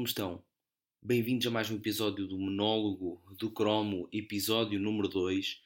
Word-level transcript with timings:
Como 0.00 0.08
estão? 0.08 0.42
Bem-vindos 1.02 1.46
a 1.46 1.50
mais 1.50 1.70
um 1.70 1.76
episódio 1.76 2.26
do 2.26 2.38
Monólogo 2.38 3.20
do 3.38 3.50
Cromo, 3.50 4.08
episódio 4.10 4.80
número 4.80 5.06
2. 5.06 5.62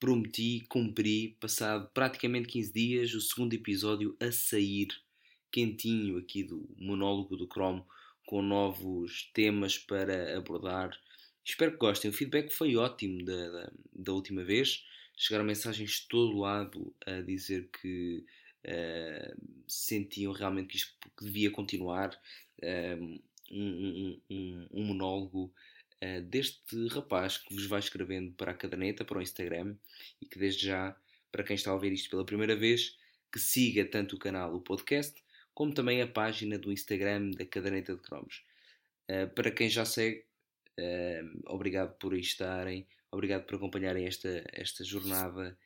Prometi, 0.00 0.64
cumpri, 0.70 1.36
passado 1.38 1.90
praticamente 1.92 2.48
15 2.48 2.72
dias, 2.72 3.12
o 3.12 3.20
segundo 3.20 3.52
episódio 3.52 4.16
a 4.18 4.32
sair, 4.32 4.88
quentinho 5.52 6.16
aqui 6.16 6.42
do 6.42 6.66
Monólogo 6.78 7.36
do 7.36 7.46
Cromo, 7.46 7.86
com 8.24 8.40
novos 8.40 9.30
temas 9.34 9.76
para 9.76 10.34
abordar. 10.38 10.98
Espero 11.44 11.72
que 11.72 11.76
gostem. 11.76 12.10
O 12.10 12.14
feedback 12.14 12.54
foi 12.54 12.76
ótimo 12.76 13.22
da, 13.22 13.50
da, 13.50 13.72
da 13.92 14.12
última 14.14 14.42
vez. 14.42 14.82
Chegaram 15.14 15.44
mensagens 15.44 15.90
de 15.90 16.08
todo 16.08 16.38
lado 16.38 16.90
a 17.04 17.20
dizer 17.20 17.68
que 17.68 18.24
uh, 18.66 19.62
sentiam 19.68 20.32
realmente 20.32 20.68
que 20.68 20.76
isto 20.78 20.94
devia 21.20 21.50
continuar. 21.50 22.18
Uh, 22.62 23.22
um, 23.50 24.20
um, 24.30 24.68
um 24.70 24.84
monólogo 24.84 25.52
uh, 26.02 26.22
deste 26.22 26.86
rapaz 26.88 27.38
que 27.38 27.54
vos 27.54 27.66
vai 27.66 27.80
escrevendo 27.80 28.32
para 28.32 28.52
a 28.52 28.54
caderneta, 28.54 29.04
para 29.04 29.18
o 29.18 29.22
Instagram, 29.22 29.76
e 30.20 30.26
que 30.26 30.38
desde 30.38 30.66
já, 30.66 30.96
para 31.30 31.44
quem 31.44 31.54
está 31.54 31.70
a 31.70 31.74
ouvir 31.74 31.92
isto 31.92 32.10
pela 32.10 32.24
primeira 32.24 32.56
vez, 32.56 32.96
que 33.32 33.38
siga 33.38 33.84
tanto 33.84 34.16
o 34.16 34.18
canal, 34.18 34.54
o 34.54 34.60
podcast, 34.60 35.22
como 35.52 35.72
também 35.72 36.00
a 36.00 36.06
página 36.06 36.58
do 36.58 36.72
Instagram 36.72 37.30
da 37.30 37.44
caderneta 37.44 37.94
de 37.94 38.00
cromos. 38.00 38.44
Uh, 39.10 39.28
para 39.34 39.50
quem 39.50 39.68
já 39.68 39.84
segue, 39.84 40.24
uh, 40.78 41.52
obrigado 41.52 41.96
por 41.98 42.14
aí 42.14 42.20
estarem, 42.20 42.86
obrigado 43.10 43.44
por 43.44 43.56
acompanharem 43.56 44.06
esta, 44.06 44.44
esta 44.52 44.84
jornada 44.84 45.56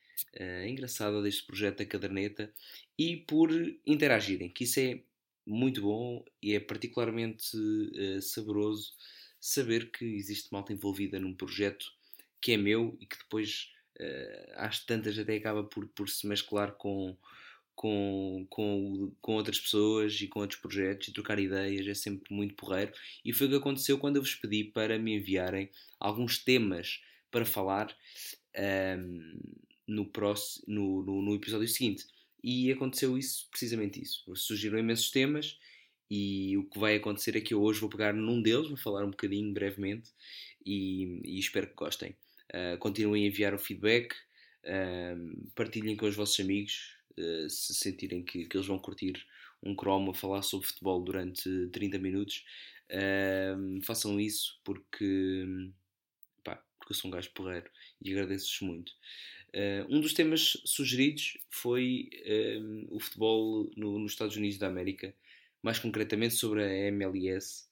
engraçada 0.66 1.22
deste 1.22 1.46
projeto 1.46 1.78
da 1.78 1.86
caderneta 1.86 2.52
e 2.98 3.18
por 3.18 3.52
interagirem, 3.86 4.50
que 4.50 4.64
isso 4.64 4.80
é 4.80 5.00
muito 5.48 5.80
bom 5.80 6.22
e 6.42 6.54
é 6.54 6.60
particularmente 6.60 7.56
uh, 7.56 8.20
saboroso 8.20 8.92
saber 9.40 9.90
que 9.90 10.04
existe 10.04 10.52
malta 10.52 10.72
envolvida 10.72 11.18
num 11.18 11.34
projeto 11.34 11.86
que 12.40 12.52
é 12.52 12.56
meu 12.56 12.96
e 13.00 13.06
que 13.06 13.18
depois 13.18 13.72
uh, 13.98 14.52
às 14.56 14.84
tantas 14.84 15.18
até 15.18 15.36
acaba 15.36 15.64
por, 15.64 15.88
por 15.88 16.08
se 16.08 16.26
mesclar 16.26 16.72
com, 16.72 17.16
com, 17.74 18.46
com, 18.50 19.12
com 19.20 19.34
outras 19.34 19.58
pessoas 19.58 20.20
e 20.20 20.28
com 20.28 20.40
outros 20.40 20.60
projetos 20.60 21.08
e 21.08 21.12
trocar 21.12 21.38
ideias 21.38 21.86
é 21.86 21.94
sempre 21.94 22.32
muito 22.34 22.54
porreiro. 22.54 22.92
E 23.24 23.32
foi 23.32 23.46
o 23.46 23.50
que 23.50 23.56
aconteceu 23.56 23.98
quando 23.98 24.16
eu 24.16 24.22
vos 24.22 24.34
pedi 24.34 24.64
para 24.64 24.98
me 24.98 25.16
enviarem 25.16 25.70
alguns 25.98 26.38
temas 26.38 27.00
para 27.30 27.44
falar 27.44 27.90
um, 28.56 28.60
ehm, 28.60 29.38
no, 29.86 30.06
próximo, 30.06 30.64
no, 30.66 31.02
no, 31.02 31.22
no 31.22 31.34
episódio 31.34 31.68
seguinte 31.68 32.06
e 32.42 32.70
aconteceu 32.70 33.18
isso, 33.18 33.48
precisamente 33.50 34.00
isso. 34.00 34.24
Surgiram 34.36 34.78
imensos 34.78 35.10
temas 35.10 35.58
e 36.10 36.56
o 36.56 36.64
que 36.64 36.78
vai 36.78 36.96
acontecer 36.96 37.36
é 37.36 37.40
que 37.40 37.52
eu 37.52 37.62
hoje 37.62 37.80
vou 37.80 37.90
pegar 37.90 38.14
num 38.14 38.40
deles, 38.40 38.68
vou 38.68 38.76
falar 38.76 39.04
um 39.04 39.10
bocadinho 39.10 39.52
brevemente 39.52 40.10
e, 40.64 41.20
e 41.24 41.38
espero 41.38 41.66
que 41.66 41.74
gostem. 41.74 42.16
Uh, 42.54 42.78
continuem 42.78 43.24
a 43.24 43.26
enviar 43.28 43.52
o 43.52 43.58
feedback, 43.58 44.14
uh, 44.64 45.50
partilhem 45.54 45.96
com 45.96 46.06
os 46.06 46.16
vossos 46.16 46.40
amigos 46.40 46.96
uh, 47.18 47.50
se 47.50 47.74
sentirem 47.74 48.22
que, 48.22 48.46
que, 48.46 48.56
eles 48.56 48.66
vão 48.66 48.78
curtir 48.78 49.22
um 49.62 49.74
cromo 49.74 50.12
a 50.12 50.14
falar 50.14 50.42
sobre 50.42 50.66
futebol 50.66 51.02
durante 51.02 51.68
30 51.72 51.98
minutos. 51.98 52.44
façam 53.82 54.18
isso 54.18 54.58
porque, 54.64 55.44
pá, 56.42 56.62
porque 56.78 56.92
eu 56.92 56.96
sou 56.96 57.08
um 57.08 57.12
gajo 57.12 57.30
porreiro 57.32 57.68
e 58.00 58.12
agradeço-vos 58.12 58.60
muito. 58.60 58.92
Uh, 59.54 59.86
um 59.88 60.00
dos 60.00 60.12
temas 60.12 60.60
sugeridos 60.64 61.38
foi 61.48 62.10
uh, 62.26 62.94
o 62.94 63.00
futebol 63.00 63.70
no, 63.76 63.98
nos 63.98 64.12
Estados 64.12 64.36
Unidos 64.36 64.58
da 64.58 64.66
América, 64.66 65.14
mais 65.62 65.78
concretamente 65.78 66.34
sobre 66.34 66.62
a 66.62 66.86
MLS. 66.88 67.66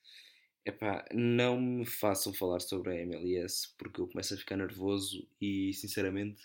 Epá, 0.64 1.04
não 1.12 1.60
me 1.60 1.86
façam 1.86 2.32
falar 2.34 2.60
sobre 2.60 2.90
a 2.92 3.00
MLS 3.02 3.72
porque 3.78 4.00
eu 4.00 4.08
começo 4.08 4.34
a 4.34 4.36
ficar 4.36 4.56
nervoso 4.56 5.28
e 5.40 5.72
sinceramente 5.74 6.42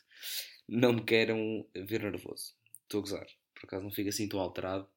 não 0.68 0.94
me 0.94 1.04
queiram 1.04 1.66
ver 1.76 2.04
nervoso. 2.04 2.54
Estou 2.84 3.00
a 3.00 3.02
gozar, 3.02 3.28
por 3.56 3.66
acaso 3.66 3.84
não 3.84 3.92
fico 3.92 4.10
assim 4.10 4.28
tão 4.28 4.40
alterado, 4.40 4.88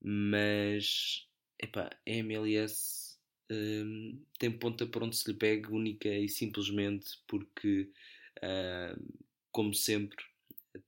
mas 0.00 1.28
epá, 1.62 1.88
a 2.06 2.10
MLS 2.10 3.16
um, 3.50 4.20
tem 4.38 4.50
ponta 4.50 4.86
para 4.86 5.04
onde 5.04 5.16
se 5.16 5.30
lhe 5.30 5.36
pegue 5.36 5.70
única 5.70 6.08
e 6.08 6.28
simplesmente 6.28 7.18
porque 7.26 7.90
uh, 8.38 9.23
como 9.54 9.72
sempre, 9.72 10.24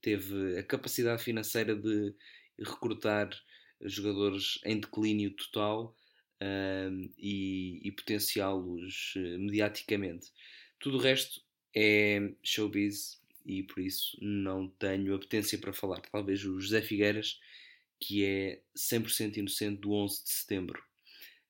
teve 0.01 0.59
a 0.59 0.63
capacidade 0.63 1.23
financeira 1.23 1.73
de 1.73 2.13
recrutar 2.59 3.29
jogadores 3.81 4.59
em 4.65 4.77
declínio 4.77 5.31
total 5.31 5.95
e, 7.17 7.79
e 7.81 7.91
potenciá-los 7.93 9.13
uh, 9.15 9.39
mediaticamente. 9.39 10.33
Tudo 10.79 10.97
o 10.97 11.01
resto 11.01 11.41
é 11.73 12.33
showbiz 12.43 13.21
e 13.45 13.63
por 13.63 13.79
isso 13.79 14.17
não 14.21 14.67
tenho 14.67 15.15
apetência 15.15 15.57
para 15.57 15.71
falar. 15.71 16.01
Talvez 16.01 16.43
o 16.43 16.59
José 16.59 16.81
Figueiras, 16.81 17.39
que 18.01 18.25
é 18.25 18.61
100% 18.77 19.37
inocente 19.37 19.79
do 19.79 19.93
11 19.93 20.23
de 20.25 20.29
setembro, 20.29 20.83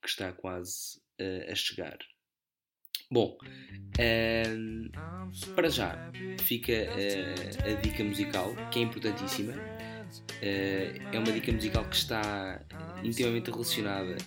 que 0.03 0.07
está 0.07 0.31
quase 0.31 0.99
uh, 1.19 1.51
a 1.51 1.55
chegar. 1.55 1.97
Bom, 3.09 3.37
uh, 3.99 5.55
para 5.55 5.69
já 5.69 6.11
fica 6.39 6.73
uh, 6.73 7.71
a 7.71 7.81
dica 7.81 8.03
musical, 8.03 8.53
que 8.69 8.79
é 8.79 8.81
importantíssima. 8.81 9.53
Uh, 9.53 11.13
é 11.13 11.17
uma 11.17 11.31
dica 11.31 11.51
musical 11.53 11.85
que 11.85 11.95
está 11.95 12.61
intimamente 13.03 13.49
relacionada 13.49 14.17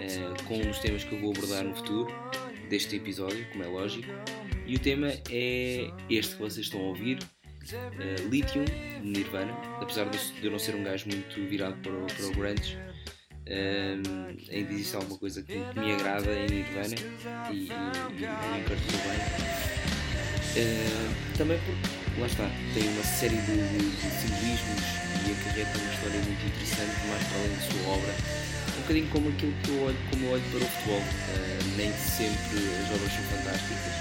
eh, 0.00 0.34
com 0.46 0.60
os 0.68 0.78
temas 0.80 1.02
que 1.02 1.14
eu 1.14 1.20
vou 1.20 1.32
abordar 1.32 1.64
no 1.64 1.74
futuro 1.74 2.12
deste 2.68 2.96
episódio, 2.96 3.48
como 3.50 3.64
é 3.64 3.66
lógico. 3.66 4.08
E 4.66 4.76
o 4.76 4.78
tema 4.78 5.08
é 5.30 5.90
este 6.10 6.34
que 6.34 6.42
vocês 6.42 6.66
estão 6.66 6.80
a 6.80 6.84
ouvir, 6.88 7.18
Lithium, 8.30 8.66
Nirvana. 9.02 9.52
Apesar 9.80 10.10
de 10.10 10.18
eu 10.44 10.50
não 10.50 10.58
ser 10.58 10.74
um 10.74 10.84
gajo 10.84 11.08
muito 11.08 11.34
virado 11.48 11.80
para 11.80 11.92
o, 11.92 12.06
para 12.06 12.26
o 12.26 12.32
grunge, 12.32 12.78
um, 13.48 14.28
ainda 14.52 14.72
existe 14.72 14.94
alguma 14.96 15.18
coisa 15.18 15.42
que, 15.42 15.52
que 15.52 15.80
me 15.80 15.92
agrada 15.92 16.30
em 16.32 16.46
Nirvana 16.48 16.94
e, 17.50 17.54
e, 17.54 17.64
e 17.64 17.68
bem. 17.68 19.18
Uh, 20.58 21.36
também 21.36 21.58
porque, 21.64 22.20
lá 22.20 22.26
está, 22.26 22.50
tem 22.74 22.88
uma 22.88 23.02
série 23.04 23.36
de, 23.36 23.56
de, 23.56 23.90
de 23.90 24.10
simbolismos 24.20 24.84
e 25.24 25.32
acarreta 25.32 25.78
uma 25.78 25.92
história 25.92 26.20
muito 26.20 26.44
interessante, 26.44 27.06
mais 27.08 27.24
para 27.24 27.38
além 27.38 27.54
da 27.56 27.62
sua 27.64 27.92
obra. 27.92 28.12
Um 28.76 28.80
bocadinho 28.82 29.08
como 29.08 29.28
aquilo 29.28 29.54
que 29.62 29.70
eu 29.70 29.82
olho, 29.82 29.98
como 30.10 30.24
eu 30.26 30.32
olho 30.32 30.44
para 30.50 30.60
o 30.60 30.68
futebol. 30.68 31.00
Uh, 31.00 31.76
nem 31.76 31.92
sempre 31.92 32.58
as 32.84 32.88
obras 32.92 33.12
são 33.12 33.24
fantásticas, 33.32 33.96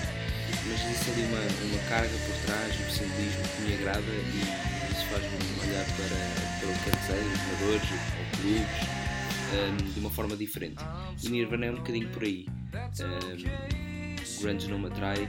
mas 0.68 0.82
existe 0.84 1.12
ali 1.12 1.24
uma, 1.24 1.40
uma 1.40 1.82
carga 1.88 2.12
por 2.12 2.36
trás, 2.48 2.74
um 2.76 2.90
simbolismo 2.92 3.44
que 3.48 3.62
me 3.64 3.74
agrada 3.80 4.12
e 4.12 4.44
isso 4.92 5.06
faz-me 5.08 5.40
olhar 5.64 5.86
para, 5.96 6.20
para 6.60 6.68
o 6.68 6.74
que 6.84 6.90
quer 6.92 7.16
os 7.16 7.40
jogadores 7.40 7.90
ou 7.96 8.42
clubes 8.42 9.07
um, 9.54 9.94
de 9.94 10.00
uma 10.00 10.10
forma 10.10 10.36
diferente. 10.36 10.84
E 11.24 11.30
Nirvana 11.30 11.68
é 11.68 11.72
um 11.72 11.76
bocadinho 11.76 12.10
por 12.12 12.24
aí. 12.24 12.46
Um, 13.02 14.42
grunge 14.42 14.68
não 14.68 14.80
me 14.80 14.88
atrai, 14.88 15.28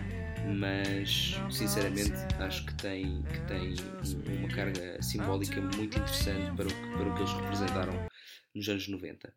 mas 0.59 1.35
sinceramente 1.51 2.13
acho 2.39 2.67
que 2.67 2.75
tem, 2.75 3.23
que 3.23 3.41
tem 3.47 3.75
uma 4.39 4.49
carga 4.49 5.01
simbólica 5.03 5.61
muito 5.61 5.99
interessante 5.99 6.55
para 6.57 6.67
o, 6.67 6.69
que, 6.69 6.97
para 6.97 7.09
o 7.09 7.15
que 7.15 7.21
eles 7.21 7.33
representaram 7.33 8.09
nos 8.55 8.69
anos 8.69 8.89
90. 8.89 9.33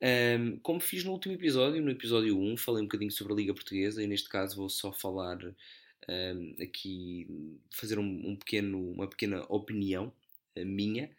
Um, 0.00 0.58
como 0.60 0.80
fiz 0.80 1.04
no 1.04 1.12
último 1.12 1.34
episódio, 1.34 1.82
no 1.82 1.90
episódio 1.90 2.38
1, 2.38 2.56
falei 2.56 2.82
um 2.82 2.86
bocadinho 2.86 3.10
sobre 3.10 3.32
a 3.32 3.36
Liga 3.36 3.54
Portuguesa 3.54 4.02
e 4.02 4.06
neste 4.06 4.28
caso 4.28 4.56
vou 4.56 4.68
só 4.68 4.92
falar 4.92 5.38
um, 6.08 6.56
aqui, 6.62 7.26
fazer 7.70 7.98
um, 7.98 8.30
um, 8.30 8.36
pequeno, 8.36 8.92
uma 8.92 9.08
pequena 9.08 9.44
opinião 9.48 10.12
minha 10.56 11.10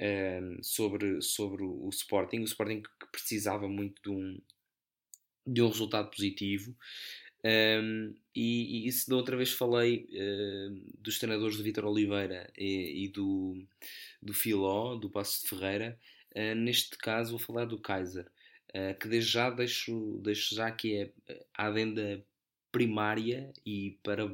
um, 0.00 0.62
sobre, 0.62 1.20
sobre 1.20 1.62
o 1.62 1.88
Sporting. 1.90 2.40
O 2.40 2.44
Sporting 2.44 2.82
que 2.82 3.06
precisava 3.12 3.68
muito 3.68 4.00
de 4.02 4.10
um, 4.10 4.40
de 5.46 5.62
um 5.62 5.68
resultado 5.68 6.10
positivo. 6.10 6.76
Um, 7.44 8.14
e, 8.34 8.86
e 8.86 8.88
isso 8.88 9.10
da 9.10 9.16
outra 9.16 9.36
vez 9.36 9.52
falei 9.52 10.08
uh, 10.10 10.92
dos 10.98 11.18
treinadores 11.18 11.58
do 11.58 11.62
Vitor 11.62 11.84
Oliveira 11.84 12.50
e, 12.56 13.04
e, 13.04 13.08
do, 13.08 13.62
do 14.22 14.32
Filó, 14.32 14.96
do 14.96 15.10
Passo 15.10 15.42
de 15.42 15.48
Ferreira. 15.50 15.98
Uh, 16.34 16.54
neste 16.54 16.96
caso 16.96 17.30
vou 17.30 17.38
falar 17.38 17.66
do 17.66 17.78
Kaiser, 17.78 18.26
uh, 18.70 18.98
que 18.98 19.08
desde 19.08 19.30
já 19.30 19.50
deixo, 19.50 20.18
deixo 20.22 20.54
já 20.54 20.70
que 20.70 20.96
é 20.96 21.12
a 21.54 21.66
adenda 21.66 22.24
primária 22.72 23.52
e 23.64 23.98
para 24.02 24.26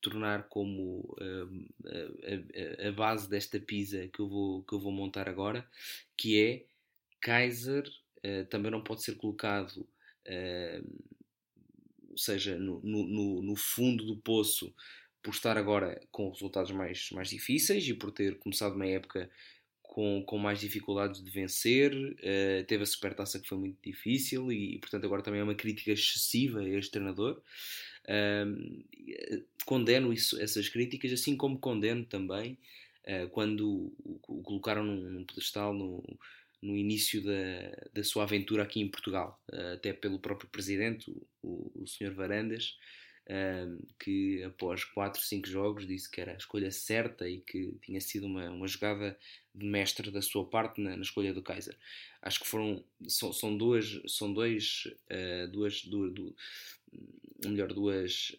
tornar 0.00 0.48
como 0.48 1.00
uh, 1.20 1.66
a, 2.82 2.88
a, 2.88 2.92
base 2.92 3.28
desta 3.28 3.58
pizza 3.58 4.08
que 4.08 4.20
eu 4.20 4.28
vou, 4.28 4.62
que 4.62 4.74
eu 4.74 4.80
vou 4.80 4.92
montar 4.92 5.28
agora, 5.28 5.68
que 6.16 6.40
é 6.40 6.64
Kaiser 7.20 7.88
uh, 8.24 8.44
também 8.46 8.70
não 8.70 8.82
pode 8.82 9.02
ser 9.02 9.16
colocado, 9.16 9.78
uh, 9.78 11.06
ou 12.10 12.18
seja, 12.18 12.58
no, 12.58 12.80
no, 12.82 13.42
no, 13.42 13.56
fundo 13.56 14.04
do 14.04 14.16
poço 14.16 14.74
por 15.22 15.34
estar 15.34 15.58
agora 15.58 16.00
com 16.10 16.30
resultados 16.30 16.70
mais, 16.70 17.10
mais 17.10 17.28
difíceis 17.28 17.86
e 17.88 17.94
por 17.94 18.12
ter 18.12 18.38
começado 18.38 18.74
uma 18.74 18.86
época 18.86 19.28
com, 19.82 20.22
com 20.24 20.38
mais 20.38 20.60
dificuldades 20.60 21.24
de 21.24 21.30
vencer, 21.30 21.92
uh, 21.94 22.64
teve 22.66 22.82
a 22.82 22.86
supertaça 22.86 23.40
que 23.40 23.48
foi 23.48 23.58
muito 23.58 23.78
difícil 23.82 24.52
e, 24.52 24.76
e, 24.76 24.78
portanto 24.78 25.04
agora 25.04 25.22
também 25.22 25.40
é 25.40 25.44
uma 25.44 25.54
crítica 25.54 25.90
excessiva 25.90 26.60
a 26.60 26.68
este 26.68 26.92
treinador. 26.92 27.42
Uh, 28.08 29.44
condeno 29.64 30.12
isso, 30.12 30.40
essas 30.40 30.68
críticas, 30.68 31.12
assim 31.12 31.36
como 31.36 31.58
condeno 31.58 32.04
também 32.04 32.56
uh, 33.04 33.28
quando 33.30 33.92
o, 34.04 34.42
colocaram 34.42 34.84
num, 34.84 35.10
num 35.10 35.24
pedestal 35.24 35.74
no, 35.74 36.02
no 36.62 36.76
início 36.76 37.22
da, 37.22 37.90
da 37.92 38.04
sua 38.04 38.22
aventura 38.22 38.62
aqui 38.62 38.80
em 38.80 38.88
Portugal, 38.88 39.40
até 39.74 39.92
pelo 39.92 40.18
próprio 40.18 40.48
presidente, 40.48 41.12
o, 41.42 41.70
o 41.74 41.86
Sr. 41.86 42.12
Varandas, 42.12 42.76
que 43.98 44.42
após 44.44 44.84
4, 44.84 45.20
5 45.20 45.48
jogos 45.48 45.86
disse 45.86 46.10
que 46.10 46.20
era 46.20 46.32
a 46.32 46.36
escolha 46.36 46.70
certa 46.70 47.28
e 47.28 47.40
que 47.40 47.76
tinha 47.82 48.00
sido 48.00 48.26
uma, 48.26 48.48
uma 48.50 48.68
jogada 48.68 49.18
de 49.54 49.66
mestre 49.66 50.10
da 50.10 50.22
sua 50.22 50.44
parte 50.44 50.80
na, 50.80 50.96
na 50.96 51.02
escolha 51.02 51.34
do 51.34 51.42
Kaiser. 51.42 51.76
Acho 52.22 52.40
que 52.40 52.46
foram 52.46 52.84
são, 53.08 53.32
são 53.32 53.56
duas 53.56 54.00
são 54.06 54.32
dois 54.32 54.84
uh, 55.10 55.48
duas, 55.48 55.82
duas, 55.84 56.12
duas 56.12 56.34
melhor 57.44 57.72
duas 57.72 58.36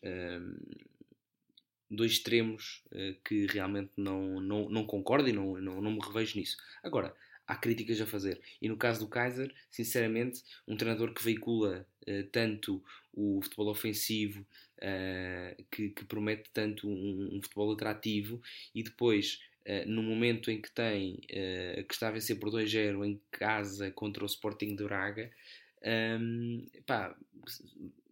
dois 1.90 2.14
extremos 2.14 2.84
uh, 2.92 3.16
que 3.24 3.46
realmente 3.48 3.92
não, 3.96 4.40
não, 4.40 4.70
não 4.70 4.86
concordo 4.86 5.30
e 5.30 5.34
não, 5.34 5.60
não, 5.60 5.82
não 5.82 5.92
me 5.92 6.00
revejo 6.00 6.38
nisso. 6.38 6.58
Agora, 6.84 7.16
há 7.48 7.56
críticas 7.56 8.00
a 8.02 8.06
fazer. 8.06 8.42
E 8.62 8.68
no 8.68 8.78
caso 8.78 9.00
do 9.00 9.08
Kaiser, 9.08 9.54
sinceramente, 9.72 10.44
um 10.68 10.76
treinador 10.76 11.14
que 11.14 11.24
veicula 11.24 11.88
uh, 12.08 12.24
tanto 12.32 12.84
o 13.14 13.42
futebol 13.42 13.70
ofensivo, 13.70 14.46
uh, 14.78 15.66
que, 15.72 15.90
que, 15.90 16.06
promete 16.06 16.50
tanto 16.52 16.88
um, 16.88 17.30
um, 17.34 17.42
futebol 17.42 17.72
atrativo, 17.72 18.42
e 18.76 18.84
depois, 18.84 19.40
uh, 19.66 19.90
no 19.90 20.04
momento 20.04 20.52
em 20.52 20.62
que 20.62 20.70
tem, 20.70 21.22
que 21.22 21.94
está 21.94 22.10
a 22.10 22.12
vencer 22.12 22.38
por 22.38 22.50
2-0 22.50 23.06
em 23.06 23.20
casa 23.32 23.90
contra 23.92 24.24
o 24.24 24.28
Sporting 24.28 24.76
de 24.76 24.84
Braga, 24.84 25.32
um, 25.84 26.66
pá, 26.86 27.16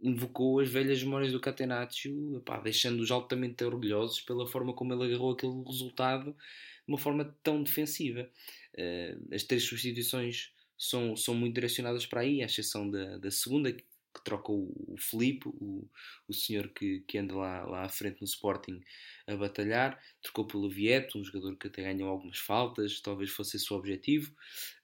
invocou 0.01 0.59
as 0.59 0.69
velhas 0.69 1.01
memórias 1.03 1.31
do 1.31 1.39
Catenaccio, 1.39 2.44
deixando-os 2.63 3.12
altamente 3.12 3.63
orgulhosos 3.63 4.21
pela 4.21 4.47
forma 4.47 4.73
como 4.73 4.94
ele 4.94 5.06
agarrou 5.06 5.33
aquele 5.33 5.63
resultado 5.63 6.31
de 6.31 6.88
uma 6.88 6.97
forma 6.97 7.35
tão 7.44 7.63
defensiva. 7.63 8.29
Uh, 8.73 9.33
as 9.33 9.44
três 9.44 9.63
substituições 9.63 10.51
são, 10.77 11.15
são 11.15 11.33
muito 11.33 11.56
direcionadas 11.56 12.06
para 12.06 12.21
aí, 12.21 12.41
à 12.41 12.45
exceção 12.45 12.89
da, 12.89 13.17
da 13.17 13.31
segunda, 13.31 13.75
troca 14.23 14.51
o, 14.51 14.71
o 14.88 14.97
Felipe, 14.97 15.47
o, 15.47 15.88
o 16.27 16.33
senhor 16.33 16.69
que, 16.69 17.01
que 17.07 17.17
anda 17.17 17.35
lá, 17.35 17.63
lá 17.65 17.83
à 17.83 17.89
frente 17.89 18.21
no 18.21 18.27
Sporting 18.27 18.81
a 19.27 19.35
batalhar, 19.35 20.00
trocou 20.21 20.45
pelo 20.45 20.69
Vieto, 20.69 21.17
um 21.17 21.23
jogador 21.23 21.56
que 21.57 21.67
até 21.67 21.83
ganhou 21.83 22.09
algumas 22.09 22.38
faltas, 22.38 23.00
talvez 23.01 23.29
fosse 23.31 23.57
esse 23.57 23.71
o 23.73 23.75
objetivo, 23.75 24.31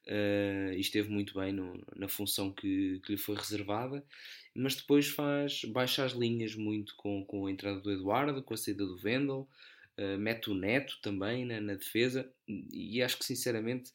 uh, 0.06 0.72
e 0.72 0.80
esteve 0.80 1.08
muito 1.10 1.38
bem 1.38 1.52
no, 1.52 1.80
na 1.94 2.08
função 2.08 2.52
que, 2.52 3.00
que 3.04 3.12
lhe 3.12 3.18
foi 3.18 3.36
reservada, 3.36 4.04
mas 4.54 4.74
depois 4.74 5.08
faz, 5.08 5.64
baixa 5.64 6.04
as 6.04 6.12
linhas 6.12 6.54
muito 6.54 6.94
com, 6.96 7.24
com 7.24 7.46
a 7.46 7.50
entrada 7.50 7.80
do 7.80 7.90
Eduardo, 7.90 8.42
com 8.42 8.54
a 8.54 8.56
saída 8.56 8.84
do 8.84 8.96
Vendel, 8.96 9.48
uh, 9.98 10.18
mete 10.18 10.50
o 10.50 10.54
Neto 10.54 10.98
também 11.02 11.44
na, 11.44 11.60
na 11.60 11.74
defesa, 11.74 12.30
e 12.48 13.02
acho 13.02 13.18
que 13.18 13.24
sinceramente 13.24 13.90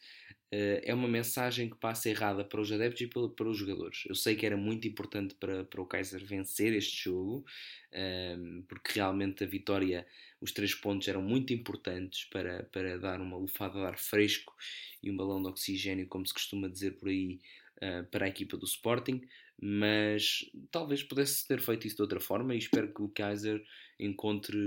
uh, 0.54 0.82
é 0.84 0.94
uma 0.94 1.08
mensagem 1.08 1.70
que 1.70 1.78
passa 1.78 2.10
errada 2.10 2.44
para 2.44 2.62
os 2.62 2.72
adeptos 2.72 3.02
e 3.02 3.08
para, 3.08 3.30
para 3.30 3.50
os 3.50 3.58
jogadores. 3.58 4.04
Eu 4.08 4.16
sei 4.16 4.36
que 4.36 4.46
era 4.46 4.58
muito 4.58 4.88
importante 4.88 5.36
para, 5.36 5.66
para 5.66 5.82
o 5.82 5.86
Kaiser 5.86 6.24
vencer 6.26 6.74
este 6.74 7.04
jogo, 7.04 7.46
uh, 7.94 8.64
porque 8.68 8.94
realmente 8.94 9.44
a 9.44 9.48
vitória, 9.48 10.06
os 10.42 10.52
três 10.52 10.74
pontos 10.74 11.08
eram 11.08 11.22
muito 11.22 11.54
importantes 11.54 12.26
para, 12.26 12.64
para 12.64 12.98
dar 12.98 13.22
uma 13.22 13.38
lufada 13.38 13.80
de 13.80 13.86
ar 13.86 13.98
fresco 13.98 14.56
e 15.02 15.12
um 15.12 15.18
balão 15.18 15.42
de 15.42 15.50
oxigênio, 15.50 16.08
como 16.08 16.26
se 16.26 16.34
costuma 16.34 16.68
dizer 16.68 16.98
por 16.98 17.10
aí, 17.10 17.40
uh, 17.78 18.06
para 18.10 18.26
a 18.26 18.30
equipa 18.30 18.58
do 18.58 18.66
Sporting 18.66 19.22
mas 19.60 20.46
talvez 20.72 21.04
pudesse 21.04 21.48
ter 21.48 21.60
feito 21.60 21.88
isso 21.88 21.96
de 21.96 22.02
outra 22.02 22.20
forma 22.20 22.54
e 22.54 22.60
espero 22.60 22.94
que 22.94 23.02
o 23.02 23.10
Kaiser 23.10 23.64
encontre 24.00 24.58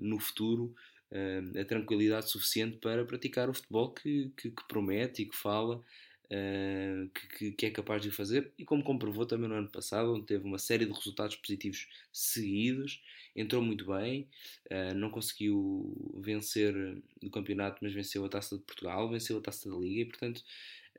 no 0.00 0.18
futuro 0.18 0.74
uh, 1.12 1.60
a 1.60 1.64
tranquilidade 1.64 2.30
suficiente 2.30 2.78
para 2.78 3.04
praticar 3.04 3.48
o 3.48 3.54
futebol 3.54 3.90
que, 3.92 4.32
que, 4.36 4.50
que 4.50 4.68
promete 4.68 5.22
e 5.22 5.26
que 5.26 5.36
fala 5.36 5.76
uh, 5.76 7.10
que, 7.38 7.52
que, 7.52 7.66
é 7.66 7.70
capaz 7.70 8.02
de 8.02 8.10
fazer. 8.10 8.52
E 8.58 8.64
como 8.64 8.82
comprovou 8.82 9.24
também 9.24 9.48
no 9.48 9.54
ano 9.54 9.68
passado 9.68 10.12
onde 10.12 10.26
teve 10.26 10.44
uma 10.44 10.58
série 10.58 10.86
de 10.86 10.92
resultados 10.92 11.36
positivos 11.36 11.88
seguidos 12.12 13.00
entrou 13.34 13.62
muito 13.62 13.86
bem 13.86 14.28
uh, 14.70 14.94
não 14.94 15.08
conseguiu 15.08 16.12
vencer 16.20 16.74
o 17.22 17.30
campeonato 17.30 17.78
mas 17.80 17.92
venceu 17.92 18.24
a 18.24 18.28
Taça 18.28 18.56
de 18.56 18.62
Portugal 18.62 19.08
venceu 19.08 19.38
a 19.38 19.40
Taça 19.40 19.70
da 19.70 19.76
Liga 19.76 20.00
e 20.00 20.04
portanto 20.04 20.42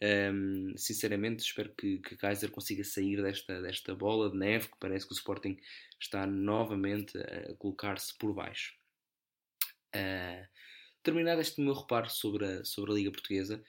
um, 0.01 0.74
sinceramente, 0.75 1.44
espero 1.44 1.74
que, 1.75 2.00
que 2.00 2.18
Kaiser 2.18 2.50
consiga 2.51 2.84
sair 2.84 3.22
desta, 3.22 3.62
desta 3.62 3.95
bola 3.95 4.30
de 4.30 4.38
neve 4.38 4.68
que 4.68 4.80
parece 4.80 5.06
que 5.07 5.13
o 5.13 5.16
Sporting 5.16 5.57
está 6.00 6.25
novamente 6.25 7.18
a 7.18 7.54
colocar-se 7.56 8.13
por 8.18 8.34
baixo. 8.34 8.74
Uh, 9.95 10.45
terminado 11.04 11.42
este 11.42 11.62
meu 11.62 11.74
reparo 11.74 12.10
sobre 12.10 12.45
a, 12.45 12.66
sobre 12.66 12.92
a 12.92 12.95
Liga 12.95 13.12
Portuguesa, 13.12 13.63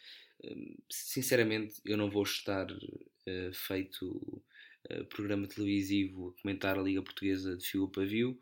uh, 0.44 0.82
sinceramente, 0.90 1.80
eu 1.84 1.96
não 1.96 2.10
vou 2.10 2.22
estar 2.22 2.66
uh, 2.72 3.52
feito 3.52 4.42
uh, 4.90 5.04
programa 5.10 5.46
televisivo 5.46 6.30
a 6.30 6.42
comentar 6.42 6.78
a 6.78 6.82
Liga 6.82 7.02
Portuguesa 7.02 7.56
de 7.56 7.64
fio 7.64 7.84
a 7.84 7.90
pavio. 7.90 8.40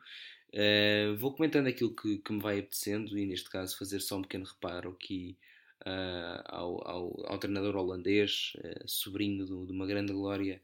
vou 1.19 1.34
comentando 1.34 1.67
aquilo 1.67 1.94
que, 1.94 2.19
que, 2.19 2.32
me 2.32 2.40
vai 2.40 2.61
apetecendo 2.61 3.19
e, 3.19 3.26
neste 3.26 3.50
caso, 3.50 3.76
fazer 3.76 4.00
só 4.00 4.17
um 4.17 4.23
pequeno 4.23 4.44
reparo 4.44 4.90
aqui 4.90 5.37
uh, 5.87 6.43
ao, 6.46 6.88
ao, 6.88 7.26
ao, 7.26 7.38
treinador 7.38 7.76
holandês, 7.76 8.52
uh, 8.58 8.88
sobrinho 8.88 9.46
do, 9.46 9.67
de 9.67 9.73
uma 9.73 9.87
grande 9.87 10.12
glória 10.12 10.62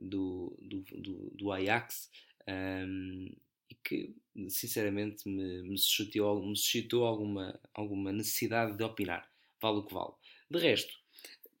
do, 0.00 0.56
do, 0.60 0.84
do, 0.96 1.30
do 1.34 1.52
Ajax, 1.52 2.10
um, 2.48 3.30
e 3.70 3.74
que 3.84 4.14
sinceramente 4.48 5.28
me, 5.28 5.62
me, 5.62 5.78
suscitou, 5.78 6.44
me 6.44 6.56
suscitou 6.56 7.04
alguma, 7.04 7.58
alguma 7.74 8.12
necessidade 8.12 8.76
de 8.76 8.84
opinar, 8.84 9.30
vale 9.60 9.78
o 9.78 9.82
que 9.82 9.94
vale. 9.94 10.12
De 10.50 10.58
resto, 10.58 10.94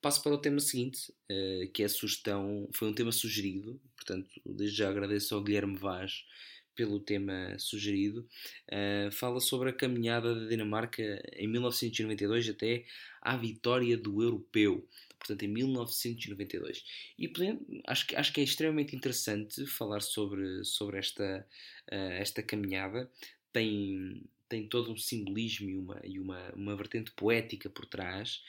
passo 0.00 0.22
para 0.22 0.32
o 0.34 0.38
tema 0.38 0.60
seguinte, 0.60 1.12
uh, 1.30 1.70
que 1.72 1.82
é 1.82 1.86
a 1.86 1.90
sugestão, 1.90 2.68
foi 2.72 2.88
um 2.88 2.94
tema 2.94 3.12
sugerido, 3.12 3.80
portanto, 3.96 4.30
desde 4.46 4.76
já 4.76 4.88
agradeço 4.88 5.34
ao 5.34 5.42
Guilherme 5.42 5.76
Vaz 5.76 6.24
pelo 6.78 7.00
tema 7.00 7.58
sugerido, 7.58 8.24
uh, 8.68 9.10
fala 9.10 9.40
sobre 9.40 9.70
a 9.70 9.72
caminhada 9.72 10.32
da 10.32 10.46
Dinamarca 10.46 11.02
em 11.32 11.48
1992 11.48 12.50
até 12.50 12.84
à 13.20 13.36
vitória 13.36 13.98
do 13.98 14.22
Europeu. 14.22 14.88
Portanto, 15.18 15.42
em 15.42 15.48
1992. 15.48 16.84
E 17.18 17.28
acho, 17.84 18.06
que, 18.06 18.14
acho 18.14 18.32
que 18.32 18.40
é 18.40 18.44
extremamente 18.44 18.94
interessante 18.94 19.66
falar 19.66 20.00
sobre, 20.00 20.64
sobre 20.64 20.98
esta, 20.98 21.44
uh, 21.90 22.12
esta 22.12 22.44
caminhada. 22.44 23.10
Tem, 23.52 24.22
tem 24.48 24.66
todo 24.66 24.90
um 24.90 24.96
simbolismo 24.96 25.68
e 25.68 25.76
uma, 25.76 26.00
e 26.04 26.18
uma, 26.18 26.52
uma 26.54 26.76
vertente 26.76 27.10
poética 27.12 27.68
por 27.68 27.84
trás, 27.86 28.42